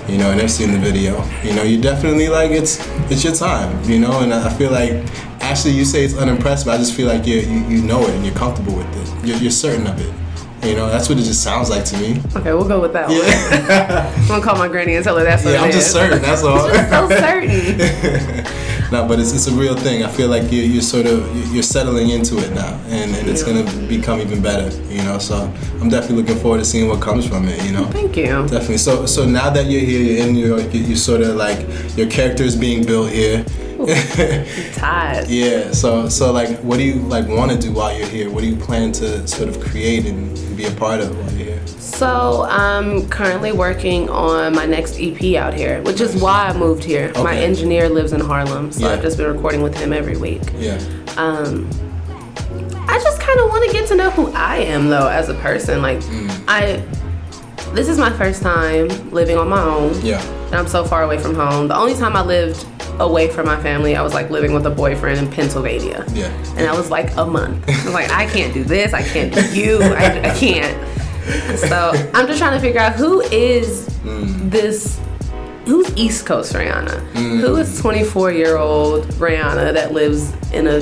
You 0.08 0.18
know, 0.18 0.30
and 0.30 0.40
they've 0.40 0.50
seen 0.50 0.72
the 0.72 0.78
video. 0.78 1.24
You 1.42 1.54
know, 1.54 1.62
you 1.62 1.80
definitely 1.80 2.28
like 2.28 2.50
it's 2.50 2.78
it's 3.10 3.22
your 3.24 3.34
time. 3.34 3.82
You 3.88 4.00
know, 4.00 4.20
and 4.20 4.34
I 4.34 4.52
feel 4.52 4.70
like 4.70 4.92
actually 5.40 5.74
you 5.74 5.84
say 5.84 6.04
it's 6.04 6.16
unimpressive. 6.16 6.68
I 6.68 6.76
just 6.78 6.94
feel 6.94 7.06
like 7.08 7.26
you 7.26 7.36
you, 7.40 7.60
you 7.76 7.82
know 7.82 8.02
it 8.02 8.10
and 8.10 8.24
you're 8.24 8.34
comfortable 8.34 8.74
with 8.76 8.88
it. 8.96 9.26
You're, 9.26 9.38
you're 9.38 9.50
certain 9.50 9.86
of 9.86 10.00
it. 10.00 10.12
You 10.62 10.76
know, 10.76 10.88
that's 10.90 11.08
what 11.08 11.18
it 11.18 11.22
just 11.22 11.42
sounds 11.42 11.70
like 11.70 11.84
to 11.86 11.96
me. 11.98 12.20
Okay, 12.36 12.52
we'll 12.52 12.68
go 12.68 12.80
with 12.80 12.92
that 12.92 13.08
one. 13.08 13.16
Yeah, 13.16 14.12
I'm 14.16 14.28
gonna 14.28 14.42
call 14.42 14.56
my 14.56 14.68
granny 14.68 14.94
and 14.94 15.02
tell 15.04 15.16
her 15.16 15.24
that's 15.24 15.44
what 15.44 15.52
yeah 15.54 15.62
I'm 15.62 15.70
just 15.72 15.86
is. 15.88 15.92
certain. 15.92 16.20
That's 16.20 16.42
all. 16.42 16.68
Just 16.68 16.90
so 16.90 17.08
certain. 17.18 18.90
no, 18.92 19.08
but 19.08 19.18
it's, 19.18 19.32
it's 19.32 19.46
a 19.46 19.52
real 19.52 19.74
thing. 19.74 20.02
I 20.04 20.08
feel 20.08 20.28
like 20.28 20.52
you're, 20.52 20.64
you're 20.64 20.82
sort 20.82 21.06
of 21.06 21.24
you're 21.54 21.62
settling 21.62 22.10
into 22.10 22.36
it 22.38 22.52
now, 22.54 22.74
and, 22.88 23.14
and 23.16 23.26
it's 23.28 23.46
Yeah. 23.46 23.62
gonna 23.64 23.86
become 23.88 24.20
even 24.20 24.42
better. 24.42 24.68
You 24.92 25.02
know, 25.02 25.18
so 25.18 25.50
I'm 25.80 25.88
definitely 25.88 26.22
looking 26.22 26.36
forward 26.42 26.58
to 26.58 26.64
seeing 26.64 26.88
what 26.88 27.00
comes 27.00 27.26
from 27.26 27.48
it. 27.48 27.64
You 27.64 27.72
know. 27.72 27.86
Thank 27.86 28.16
you. 28.16 28.26
Definitely. 28.26 28.78
So, 28.78 29.06
so 29.06 29.24
now 29.24 29.48
that 29.50 29.66
you're 29.66 29.80
here, 29.80 30.00
you're 30.02 30.26
in 30.26 30.34
New 30.34 30.46
York, 30.46 30.74
you, 30.74 30.80
you 30.82 30.96
sort 30.96 31.22
of 31.22 31.36
like 31.36 31.66
your 31.96 32.08
character 32.08 32.44
is 32.44 32.54
being 32.54 32.84
built 32.84 33.10
here. 33.10 33.44
Tired. 34.74 35.28
yeah. 35.28 35.72
So, 35.72 36.08
so 36.08 36.32
like, 36.32 36.58
what 36.60 36.76
do 36.78 36.82
you 36.84 36.94
like 36.94 37.26
want 37.28 37.50
to 37.52 37.58
do 37.58 37.72
while 37.72 37.96
you're 37.96 38.06
here? 38.08 38.30
What 38.30 38.42
do 38.42 38.48
you 38.48 38.56
plan 38.56 38.92
to 38.92 39.26
sort 39.26 39.48
of 39.48 39.60
create 39.60 40.06
and, 40.06 40.30
be 40.56 40.64
a 40.66 40.70
part 40.72 41.00
of 41.00 41.16
while 41.16 41.30
you're 41.32 41.54
here? 41.54 41.66
So 41.66 42.46
I'm 42.48 43.08
currently 43.08 43.52
working 43.52 44.08
on 44.10 44.54
my 44.54 44.66
next 44.66 44.98
EP 45.00 45.34
out 45.36 45.54
here, 45.54 45.82
which 45.82 46.00
is 46.00 46.20
why 46.20 46.48
I 46.48 46.56
moved 46.56 46.84
here. 46.84 47.12
My 47.16 47.36
engineer 47.36 47.88
lives 47.88 48.12
in 48.12 48.20
Harlem, 48.20 48.72
so 48.72 48.86
Yeah. 48.86 48.92
I've 48.94 49.02
just 49.02 49.16
been 49.16 49.32
recording 49.32 49.62
with 49.62 49.76
him 49.76 49.92
every 49.92 50.16
week. 50.16 50.42
Yeah. 50.56 50.78
Um, 51.16 51.68
I 52.88 52.98
just 53.02 53.20
kind 53.20 53.38
of 53.40 53.48
want 53.50 53.64
to 53.70 53.72
get 53.72 53.86
to 53.88 53.94
know 53.96 54.10
who 54.10 54.30
I 54.32 54.56
am 54.58 54.88
though 54.88 55.08
as 55.08 55.28
a 55.28 55.34
person. 55.34 55.80
Like 55.82 56.00
I, 56.48 56.82
this 57.72 57.88
is 57.88 57.98
my 57.98 58.10
first 58.10 58.42
time 58.42 58.88
living 59.10 59.36
on 59.36 59.48
my 59.48 59.62
own. 59.62 59.94
Yeah. 60.02 60.20
And 60.46 60.56
I'm 60.56 60.66
so 60.66 60.84
far 60.84 61.02
away 61.04 61.18
from 61.18 61.34
home. 61.34 61.68
The 61.68 61.76
only 61.76 61.94
time 61.94 62.16
I 62.16 62.22
lived 62.22 62.66
away 63.00 63.28
from 63.28 63.46
my 63.46 63.60
family, 63.60 63.96
I 63.96 64.02
was 64.02 64.14
like 64.14 64.30
living 64.30 64.52
with 64.52 64.66
a 64.66 64.70
boyfriend 64.70 65.18
in 65.18 65.30
Pennsylvania. 65.30 66.04
Yeah. 66.12 66.28
And 66.56 66.66
I 66.66 66.76
was 66.76 66.90
like 66.90 67.16
a 67.16 67.26
month. 67.26 67.68
I 67.68 67.84
was 67.84 67.94
like, 67.94 68.10
I 68.10 68.26
can't 68.26 68.54
do 68.54 68.62
this. 68.62 68.92
I 68.92 69.02
can't 69.02 69.34
do 69.34 69.42
you. 69.52 69.82
I, 69.82 70.30
I 70.30 70.34
can't. 70.34 70.76
So 71.58 71.92
I'm 72.14 72.26
just 72.26 72.38
trying 72.38 72.54
to 72.54 72.60
figure 72.60 72.80
out 72.80 72.94
who 72.94 73.20
is 73.22 73.88
mm. 74.02 74.50
this. 74.50 75.00
Who's 75.66 75.94
East 75.96 76.26
Coast 76.26 76.54
Rayana? 76.54 76.98
Who 77.12 77.54
mm. 77.54 77.60
is 77.60 77.80
24 77.80 78.32
year 78.32 78.56
old 78.56 79.04
Rayana 79.14 79.72
that 79.72 79.92
lives 79.92 80.32
in 80.52 80.66
a 80.66 80.80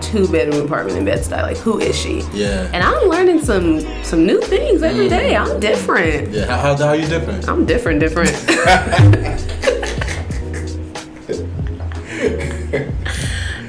two 0.00 0.28
bedroom 0.28 0.64
apartment 0.64 0.96
in 0.96 1.04
Bed-Stuy? 1.04 1.42
Like, 1.42 1.56
who 1.58 1.78
is 1.80 1.98
she? 1.98 2.22
Yeah. 2.32 2.70
And 2.72 2.82
I'm 2.82 3.08
learning 3.08 3.44
some 3.44 3.80
some 4.04 4.24
new 4.24 4.40
things 4.40 4.82
every 4.82 5.08
day. 5.08 5.34
Mm. 5.34 5.46
I'm 5.46 5.60
different. 5.60 6.30
Yeah. 6.30 6.46
How, 6.46 6.56
how, 6.56 6.76
how 6.76 6.88
are 6.88 6.96
you 6.96 7.06
different? 7.06 7.48
I'm 7.48 7.66
different, 7.66 8.00
different. 8.00 8.30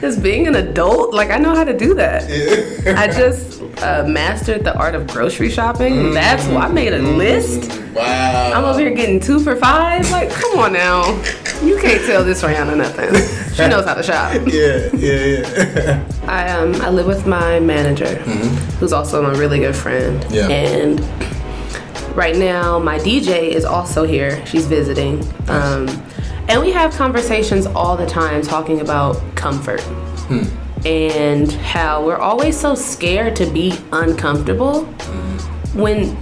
Just 0.01 0.21
being 0.21 0.47
an 0.47 0.55
adult, 0.55 1.13
like 1.13 1.31
I 1.31 1.37
know 1.37 1.55
how 1.55 1.63
to 1.63 1.75
do 1.77 1.93
that. 1.95 2.23
I 2.97 3.07
just 3.07 3.61
uh, 3.81 4.05
mastered 4.07 4.63
the 4.63 4.75
art 4.77 4.93
of 4.93 5.07
grocery 5.07 5.49
shopping. 5.49 6.13
That's 6.13 6.45
why 6.47 6.65
I 6.65 6.71
made 6.71 6.93
a 6.93 6.99
list. 6.99 7.81
Wow. 7.93 8.51
I'm 8.53 8.65
over 8.65 8.79
here 8.79 8.91
getting 8.91 9.19
two 9.19 9.39
for 9.39 9.55
five. 9.55 10.09
Like, 10.11 10.29
come 10.29 10.59
on 10.59 10.73
now. 10.73 11.05
You 11.63 11.79
can't 11.79 12.03
tell 12.05 12.23
this 12.23 12.43
Rayana 12.43 12.75
nothing. 12.75 13.13
She 13.55 13.67
knows 13.69 13.85
how 13.85 13.93
to 13.93 14.03
shop. 14.03 14.33
Yeah, 14.47 14.89
yeah, 14.93 15.25
yeah. 15.77 16.09
I 16.27 16.49
um 16.51 16.75
I 16.81 16.89
live 16.89 17.07
with 17.07 17.25
my 17.25 17.59
manager, 17.59 18.15
who's 18.79 18.91
also 18.93 19.21
my 19.23 19.31
really 19.39 19.59
good 19.59 19.75
friend. 19.75 20.25
Yeah. 20.29 20.49
And 20.49 20.99
right 22.15 22.35
now, 22.35 22.79
my 22.79 22.99
DJ 22.99 23.49
is 23.49 23.63
also 23.65 24.03
here. 24.03 24.45
She's 24.45 24.65
visiting. 24.67 25.23
Um, 25.49 25.87
and 26.47 26.61
we 26.61 26.71
have 26.71 26.93
conversations 26.93 27.65
all 27.65 27.97
the 27.97 28.05
time 28.05 28.41
talking 28.41 28.81
about 28.81 29.21
comfort 29.35 29.81
hmm. 29.81 30.43
and 30.85 31.51
how 31.51 32.05
we're 32.05 32.17
always 32.17 32.59
so 32.59 32.75
scared 32.75 33.35
to 33.35 33.45
be 33.47 33.73
uncomfortable 33.91 34.85
when 35.75 36.17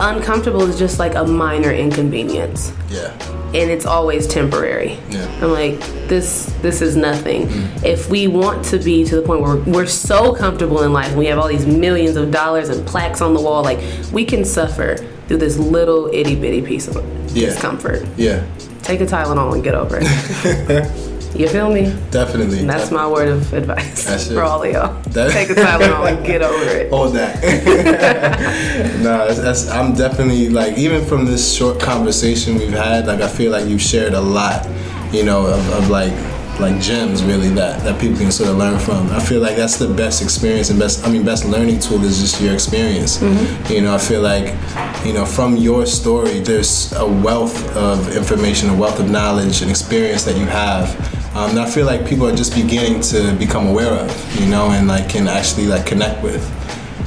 uncomfortable 0.00 0.62
is 0.62 0.78
just 0.78 0.98
like 0.98 1.14
a 1.14 1.24
minor 1.24 1.70
inconvenience 1.70 2.72
yeah. 2.88 3.12
and 3.54 3.70
it's 3.70 3.86
always 3.86 4.26
temporary. 4.26 4.98
Yeah. 5.10 5.24
I'm 5.40 5.52
like, 5.52 5.78
this 6.08 6.52
this 6.62 6.82
is 6.82 6.96
nothing. 6.96 7.48
Hmm. 7.48 7.84
If 7.84 8.10
we 8.10 8.26
want 8.26 8.64
to 8.66 8.78
be 8.78 9.04
to 9.04 9.16
the 9.16 9.22
point 9.22 9.42
where 9.42 9.56
we're 9.56 9.86
so 9.86 10.34
comfortable 10.34 10.82
in 10.82 10.92
life 10.92 11.10
and 11.10 11.18
we 11.18 11.26
have 11.26 11.38
all 11.38 11.48
these 11.48 11.66
millions 11.66 12.16
of 12.16 12.32
dollars 12.32 12.68
and 12.70 12.84
plaques 12.86 13.20
on 13.20 13.34
the 13.34 13.40
wall, 13.40 13.62
like 13.62 13.78
we 14.12 14.24
can 14.24 14.44
suffer 14.44 14.96
through 15.28 15.38
this 15.38 15.56
little 15.56 16.06
itty 16.12 16.34
bitty 16.34 16.62
piece 16.62 16.88
of 16.88 16.96
Yeah. 17.36 17.46
discomfort. 17.46 18.04
Yeah. 18.16 18.44
Take 18.84 19.00
a 19.00 19.06
Tylenol 19.06 19.54
and 19.54 19.64
get 19.64 19.74
over 19.74 19.98
it. 20.00 20.04
you 21.38 21.48
feel 21.48 21.72
me? 21.72 21.94
Definitely. 22.10 22.60
And 22.60 22.68
that's 22.70 22.90
my 22.90 23.08
word 23.08 23.28
of 23.28 23.52
advice 23.54 24.04
That's 24.04 24.28
for 24.32 24.42
all 24.42 24.62
of 24.62 24.70
y'all. 24.70 25.00
That- 25.10 25.32
Take 25.32 25.50
a 25.50 25.54
Tylenol 25.54 26.16
and 26.16 26.24
get 26.26 26.42
over 26.42 26.64
it. 26.78 26.90
Hold 26.90 27.14
that. 27.14 27.40
no, 29.02 29.26
that's, 29.26 29.38
that's, 29.40 29.68
I'm 29.70 29.94
definitely 29.94 30.48
like 30.50 30.76
even 30.78 31.04
from 31.04 31.24
this 31.24 31.54
short 31.54 31.80
conversation 31.80 32.56
we've 32.56 32.70
had, 32.70 33.06
like 33.06 33.20
I 33.20 33.28
feel 33.28 33.50
like 33.50 33.66
you've 33.66 33.82
shared 33.82 34.12
a 34.14 34.20
lot, 34.20 34.68
you 35.12 35.24
know, 35.24 35.46
of, 35.46 35.72
of 35.72 35.88
like 35.90 36.12
like 36.60 36.80
gems 36.80 37.22
really 37.24 37.48
that 37.50 37.82
that 37.84 38.00
people 38.00 38.16
can 38.16 38.30
sort 38.30 38.48
of 38.50 38.56
learn 38.56 38.78
from. 38.78 39.08
I 39.10 39.20
feel 39.20 39.40
like 39.40 39.56
that's 39.56 39.76
the 39.76 39.88
best 39.88 40.22
experience 40.22 40.70
and 40.70 40.78
best 40.78 41.04
I 41.06 41.10
mean 41.10 41.24
best 41.24 41.44
learning 41.44 41.80
tool 41.80 42.02
is 42.04 42.20
just 42.20 42.40
your 42.40 42.54
experience. 42.54 43.20
You 43.70 43.82
know, 43.82 43.94
I 43.94 43.98
feel 43.98 44.22
like 44.22 44.54
you 45.04 45.12
know 45.12 45.26
from 45.26 45.56
your 45.56 45.86
story 45.86 46.40
there's 46.40 46.92
a 46.92 47.06
wealth 47.06 47.76
of 47.76 48.16
information, 48.16 48.70
a 48.70 48.76
wealth 48.76 49.00
of 49.00 49.10
knowledge 49.10 49.62
and 49.62 49.70
experience 49.70 50.24
that 50.24 50.36
you 50.36 50.46
have. 50.46 50.88
Um, 51.36 51.50
and 51.50 51.58
I 51.58 51.68
feel 51.68 51.84
like 51.84 52.06
people 52.06 52.28
are 52.28 52.36
just 52.36 52.54
beginning 52.54 53.00
to 53.10 53.34
become 53.34 53.66
aware 53.66 53.92
of, 53.92 54.40
you 54.40 54.46
know, 54.46 54.70
and 54.70 54.86
like 54.86 55.08
can 55.08 55.26
actually 55.26 55.66
like 55.66 55.84
connect 55.84 56.22
with. 56.22 56.42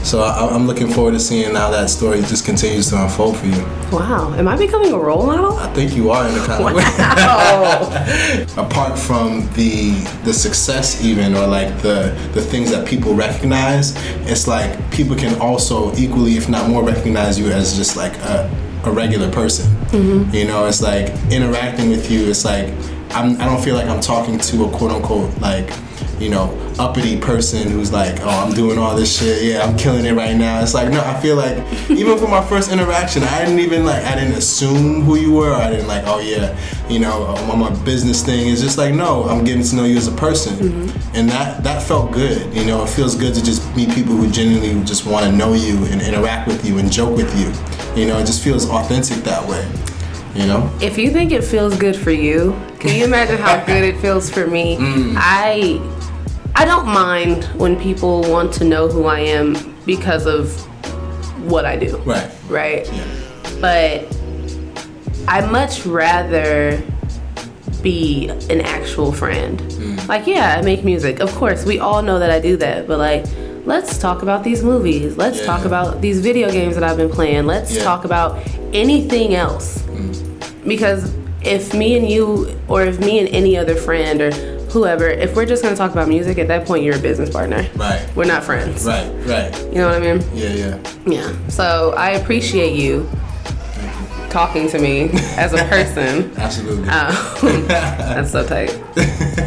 So 0.07 0.21
I, 0.21 0.47
I'm 0.55 0.67
looking 0.67 0.87
forward 0.87 1.11
to 1.15 1.19
seeing 1.19 1.53
how 1.53 1.69
that 1.71 1.89
story 1.89 2.21
just 2.21 2.45
continues 2.45 2.89
to 2.91 3.03
unfold 3.03 3.35
for 3.35 3.45
you. 3.45 3.61
Wow. 3.91 4.33
Am 4.35 4.47
I 4.47 4.55
becoming 4.55 4.93
a 4.93 4.97
role 4.97 5.25
model? 5.25 5.57
I 5.57 5.67
think 5.73 5.97
you 5.97 6.11
are 6.11 6.25
in 6.25 6.33
the 6.33 6.45
kind 6.45 6.63
of 6.63 6.73
way. 6.73 8.63
Apart 8.63 8.97
from 8.97 9.49
the 9.55 9.91
the 10.23 10.33
success, 10.33 11.03
even 11.03 11.35
or 11.35 11.45
like 11.45 11.81
the 11.81 12.17
the 12.33 12.41
things 12.41 12.71
that 12.71 12.87
people 12.87 13.15
recognize, 13.15 13.97
it's 14.25 14.47
like 14.47 14.79
people 14.91 15.17
can 15.17 15.37
also 15.41 15.93
equally, 15.97 16.37
if 16.37 16.47
not 16.47 16.69
more, 16.69 16.83
recognize 16.83 17.37
you 17.37 17.47
as 17.47 17.75
just 17.75 17.97
like 17.97 18.15
a, 18.19 18.49
a 18.85 18.91
regular 18.91 19.29
person. 19.29 19.69
Mm-hmm. 19.87 20.33
You 20.33 20.47
know, 20.47 20.67
it's 20.67 20.81
like 20.81 21.09
interacting 21.29 21.89
with 21.89 22.09
you. 22.09 22.29
It's 22.29 22.45
like 22.45 22.73
I'm, 23.09 23.35
I 23.41 23.45
don't 23.45 23.61
feel 23.61 23.75
like 23.75 23.87
I'm 23.87 23.99
talking 23.99 24.39
to 24.39 24.63
a 24.63 24.71
quote 24.71 24.91
unquote 24.91 25.37
like 25.41 25.69
you 26.19 26.29
know 26.29 26.57
uppity 26.79 27.19
person 27.19 27.69
who's 27.69 27.91
like, 27.91 28.19
oh, 28.21 28.29
I'm 28.29 28.53
doing 28.53 28.77
all 28.77 28.95
this 28.95 29.19
shit. 29.19 29.43
Yeah, 29.43 29.63
I'm 29.63 29.77
killing 29.77 30.05
it 30.05 30.13
right 30.13 30.35
now. 30.35 30.61
It's 30.61 30.73
like 30.73 30.91
no, 30.91 31.01
I 31.01 31.19
feel 31.19 31.35
like 31.35 31.57
even 31.89 32.17
for 32.17 32.27
my 32.27 32.43
first 32.47 32.71
interaction, 32.71 33.23
I 33.23 33.39
didn't 33.39 33.59
even 33.59 33.85
like 33.85 34.03
I 34.03 34.15
didn't 34.15 34.35
assume 34.35 35.01
who 35.01 35.15
you 35.15 35.33
were. 35.33 35.53
I 35.53 35.69
didn't 35.69 35.87
like, 35.87 36.03
oh 36.05 36.19
yeah, 36.19 36.57
you 36.89 36.99
know, 36.99 37.23
on 37.23 37.59
my 37.59 37.69
business 37.83 38.23
thing. 38.23 38.49
It's 38.49 38.61
just 38.61 38.77
like 38.77 38.93
no, 38.93 39.23
I'm 39.23 39.43
getting 39.43 39.63
to 39.63 39.75
know 39.75 39.85
you 39.85 39.97
as 39.97 40.07
a 40.07 40.11
person, 40.15 40.55
mm-hmm. 40.55 41.15
and 41.15 41.29
that 41.29 41.63
that 41.63 41.83
felt 41.83 42.11
good. 42.11 42.53
You 42.53 42.65
know, 42.65 42.83
it 42.83 42.89
feels 42.89 43.15
good 43.15 43.33
to 43.35 43.43
just 43.43 43.75
meet 43.75 43.89
people 43.91 44.15
who 44.15 44.29
genuinely 44.29 44.83
just 44.85 45.05
want 45.05 45.25
to 45.25 45.31
know 45.31 45.53
you 45.53 45.85
and 45.85 46.01
interact 46.01 46.47
with 46.47 46.65
you 46.65 46.77
and 46.77 46.91
joke 46.91 47.15
with 47.15 47.33
you. 47.37 47.47
You 47.99 48.07
know, 48.07 48.19
it 48.19 48.25
just 48.25 48.43
feels 48.43 48.69
authentic 48.69 49.23
that 49.23 49.47
way. 49.47 49.67
You 50.35 50.45
know. 50.45 50.71
If 50.81 50.99
you 50.99 51.09
think 51.09 51.31
it 51.31 51.43
feels 51.43 51.75
good 51.77 51.95
for 51.95 52.11
you, 52.11 52.55
can 52.79 52.95
you 52.95 53.05
imagine 53.05 53.37
how 53.37 53.63
good 53.65 53.83
it 53.83 53.99
feels 53.99 54.29
for 54.29 54.47
me? 54.47 54.77
Mm. 54.87 55.15
I 55.17 55.96
I 56.59 56.65
don't 56.65 56.87
mind 56.87 57.43
when 57.55 57.79
people 57.79 58.21
want 58.23 58.51
to 58.53 58.63
know 58.63 58.87
who 58.87 59.05
I 59.05 59.19
am 59.19 59.75
because 59.85 60.25
of 60.25 60.51
what 61.47 61.65
I 61.65 61.77
do. 61.77 61.97
Right. 61.97 62.31
Right? 62.49 62.91
Yeah. 62.91 63.05
But 63.61 64.17
I 65.27 65.45
much 65.51 65.85
rather 65.85 66.81
be 67.83 68.29
an 68.49 68.61
actual 68.61 69.11
friend. 69.11 69.59
Mm. 69.59 70.07
Like, 70.07 70.25
yeah, 70.25 70.57
I 70.57 70.63
make 70.63 70.83
music. 70.83 71.19
Of 71.19 71.31
course, 71.35 71.63
we 71.63 71.77
all 71.77 72.01
know 72.01 72.17
that 72.17 72.31
I 72.31 72.39
do 72.39 72.57
that, 72.57 72.87
but 72.87 72.97
like 72.97 73.25
let's 73.65 73.99
talk 73.99 74.23
about 74.23 74.43
these 74.43 74.63
movies. 74.63 75.15
Let's 75.15 75.37
Yeah. 75.39 75.45
talk 75.45 75.63
about 75.63 76.01
these 76.01 76.21
video 76.21 76.49
games 76.49 76.73
that 76.73 76.83
I've 76.83 76.97
been 76.97 77.11
playing. 77.11 77.45
Let's 77.45 77.75
Yeah. 77.75 77.83
talk 77.83 78.03
about 78.03 78.39
anything 78.73 79.35
else. 79.35 79.83
Mm. 79.91 80.67
Because 80.67 81.11
if 81.43 81.75
me 81.75 81.95
and 81.97 82.09
you, 82.09 82.49
or 82.67 82.81
if 82.81 82.99
me 82.99 83.19
and 83.19 83.29
any 83.29 83.55
other 83.55 83.75
friend 83.75 84.21
or 84.21 84.31
whoever, 84.69 85.07
if 85.07 85.35
we're 85.35 85.45
just 85.45 85.63
gonna 85.63 85.75
talk 85.75 85.91
about 85.91 86.07
music, 86.07 86.37
at 86.37 86.47
that 86.47 86.65
point 86.65 86.83
you're 86.83 86.95
a 86.95 86.99
business 86.99 87.29
partner. 87.29 87.67
Right. 87.75 88.07
We're 88.15 88.25
not 88.25 88.43
friends. 88.43 88.85
Right. 88.85 89.09
Right. 89.25 89.57
You 89.65 89.75
know 89.75 89.87
what 89.87 89.95
I 89.95 89.99
mean? 89.99 90.23
Yeah. 90.33 90.53
Yeah. 90.53 90.93
Yeah. 91.05 91.47
So 91.49 91.93
I 91.97 92.11
appreciate 92.11 92.75
you 92.75 93.09
talking 94.29 94.69
to 94.69 94.79
me 94.79 95.09
as 95.37 95.53
a 95.53 95.63
person. 95.65 96.31
Absolutely. 96.37 96.89
Um, 96.89 97.67
that's 97.67 98.31
so 98.31 98.45
tight. 98.45 98.71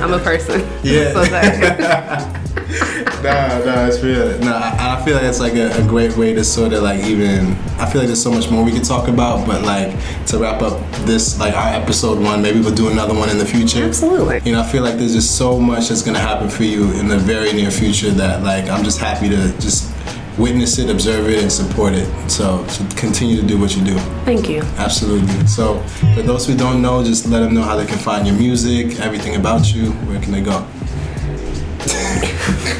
I'm 0.01 0.13
a 0.13 0.19
person. 0.19 0.67
Yeah. 0.83 1.13
so 1.15 1.25
tight. 1.25 3.07
Nah, 3.23 3.59
nah, 3.65 3.87
it's 3.87 4.01
real. 4.01 4.39
Nah, 4.41 4.59
I, 4.59 4.97
I 4.97 5.05
feel 5.05 5.15
like 5.15 5.25
it's 5.25 5.41
like 5.41 5.55
a, 5.55 5.71
a 5.73 5.87
great 5.87 6.17
way 6.17 6.35
to 6.35 6.45
sort 6.45 6.73
of 6.73 6.83
like 6.83 7.05
even. 7.05 7.53
I 7.79 7.91
feel 7.91 8.01
like 8.01 8.07
there's 8.07 8.23
so 8.23 8.31
much 8.31 8.51
more 8.51 8.65
we 8.65 8.73
could 8.73 8.85
talk 8.85 9.09
about, 9.09 9.47
but 9.47 9.63
like 9.63 9.97
to 10.27 10.39
wrap 10.39 10.63
up 10.63 10.81
this 11.07 11.39
like 11.39 11.55
our 11.55 11.75
episode 11.75 12.19
one, 12.19 12.43
maybe 12.43 12.61
we'll 12.61 12.75
do 12.75 12.89
another 12.89 13.15
one 13.15 13.29
in 13.31 13.39
the 13.39 13.47
future. 13.47 13.85
Absolutely. 13.85 14.41
You 14.45 14.53
know, 14.53 14.63
I 14.63 14.67
feel 14.67 14.83
like 14.83 14.97
there's 14.97 15.15
just 15.15 15.37
so 15.37 15.59
much 15.59 15.89
that's 15.89 16.03
gonna 16.03 16.19
happen 16.19 16.49
for 16.49 16.65
you 16.65 16.93
in 16.93 17.09
the 17.09 17.19
very 17.19 17.53
near 17.53 17.71
future 17.71 18.11
that 18.11 18.43
like 18.43 18.69
I'm 18.69 18.85
just 18.85 18.99
happy 18.99 19.29
to 19.29 19.53
just 19.61 19.91
witness 20.39 20.79
it, 20.79 20.91
observe 20.91 21.29
it, 21.29 21.43
and 21.43 21.53
support 21.53 21.93
it. 21.95 22.09
So, 22.31 22.67
so 22.69 22.87
continue 22.97 23.41
to 23.41 23.47
do 23.47 23.59
what 23.59 23.77
you 23.77 23.85
do. 23.85 23.99
Thank 24.25 24.49
you. 24.49 24.63
Absolutely. 24.79 25.47
So, 25.47 25.81
for 26.15 26.23
those 26.23 26.47
who 26.47 26.57
don't 26.57 26.81
know, 26.81 27.05
just 27.05 27.27
let 27.27 27.41
them 27.41 27.55
know 27.55 27.63
how 27.63 27.77
they 27.77 27.87
can 27.87 27.99
find 27.99 28.27
your 28.27 28.37
music, 28.37 28.99
everything 29.01 29.37
about 29.37 29.75
you. 29.75 29.91
Where 30.09 30.21
can 30.21 30.33
they 30.33 30.41
go? 30.41 30.67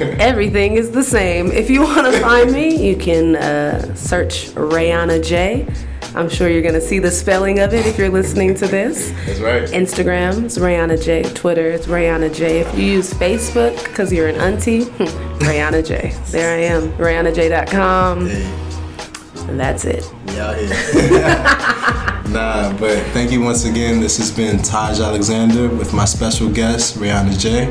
Everything 0.00 0.74
is 0.76 0.90
the 0.90 1.02
same. 1.02 1.50
If 1.52 1.68
you 1.70 1.82
want 1.82 2.06
to 2.12 2.20
find 2.20 2.52
me, 2.52 2.88
you 2.88 2.96
can 2.96 3.36
uh, 3.36 3.94
search 3.94 4.46
Rayana 4.50 5.24
J 5.24 5.66
I'm 6.14 6.28
sure 6.30 6.48
you're 6.48 6.62
going 6.62 6.74
to 6.74 6.80
see 6.80 6.98
the 7.00 7.10
spelling 7.10 7.58
of 7.58 7.74
it 7.74 7.84
if 7.86 7.98
you're 7.98 8.08
listening 8.08 8.54
to 8.56 8.66
this. 8.66 9.10
That's 9.26 9.40
right. 9.40 9.62
Instagram 9.68 10.44
is 10.44 10.56
Rayana 10.58 11.00
J. 11.02 11.22
Twitter 11.34 11.70
it's 11.70 11.86
Rayana 11.86 12.34
J. 12.34 12.60
If 12.60 12.78
you 12.78 12.84
use 12.84 13.12
Facebook 13.12 13.76
because 13.86 14.10
you're 14.12 14.26
an 14.28 14.36
auntie, 14.36 14.84
Rayana 15.44 15.86
J. 15.86 16.14
There 16.30 16.56
I 16.58 16.62
am. 16.74 16.88
RayanaJ.com. 16.92 18.26
Hey, 18.26 19.48
And 19.50 19.60
that's 19.60 19.84
it. 19.84 20.02
out 20.38 20.56
here. 20.58 22.32
nah, 22.32 22.72
but 22.78 22.98
thank 23.12 23.30
you 23.30 23.42
once 23.42 23.64
again. 23.66 24.00
This 24.00 24.16
has 24.16 24.30
been 24.30 24.62
Taj 24.62 25.00
Alexander 25.00 25.68
with 25.68 25.92
my 25.92 26.06
special 26.06 26.48
guest, 26.50 26.96
Rayana 26.96 27.38
J, 27.38 27.66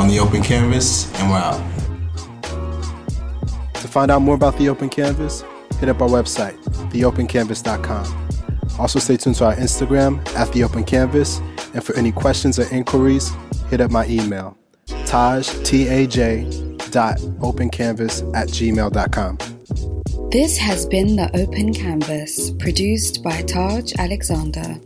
on 0.00 0.08
the 0.08 0.18
Open 0.18 0.42
Canvas, 0.42 1.12
and 1.20 1.30
we're 1.30 1.36
out. 1.36 1.60
To 3.74 3.86
find 3.86 4.10
out 4.10 4.22
more 4.22 4.34
about 4.34 4.56
the 4.56 4.70
Open 4.70 4.88
Canvas, 4.88 5.44
hit 5.78 5.90
up 5.90 6.00
our 6.00 6.08
website, 6.08 6.56
theopencanvas.com. 6.90 8.28
Also, 8.78 8.98
stay 8.98 9.18
tuned 9.18 9.36
to 9.36 9.44
our 9.44 9.54
Instagram 9.56 10.26
at 10.34 10.50
the 10.52 10.64
Open 10.64 10.84
Canvas, 10.84 11.40
and 11.74 11.84
for 11.84 11.94
any 11.96 12.12
questions 12.12 12.58
or 12.58 12.66
inquiries, 12.74 13.30
hit 13.68 13.82
up 13.82 13.90
my 13.90 14.06
email, 14.06 14.56
taj, 15.04 15.46
T-A-J, 15.64 16.44
dot 16.90 17.18
opencanvas 17.40 18.34
at 18.34 18.48
gmail.com. 18.48 19.36
This 20.30 20.56
has 20.56 20.86
been 20.86 21.16
The 21.16 21.30
Open 21.38 21.74
Canvas, 21.74 22.52
produced 22.52 23.22
by 23.22 23.42
Taj 23.42 23.92
Alexander. 23.98 24.80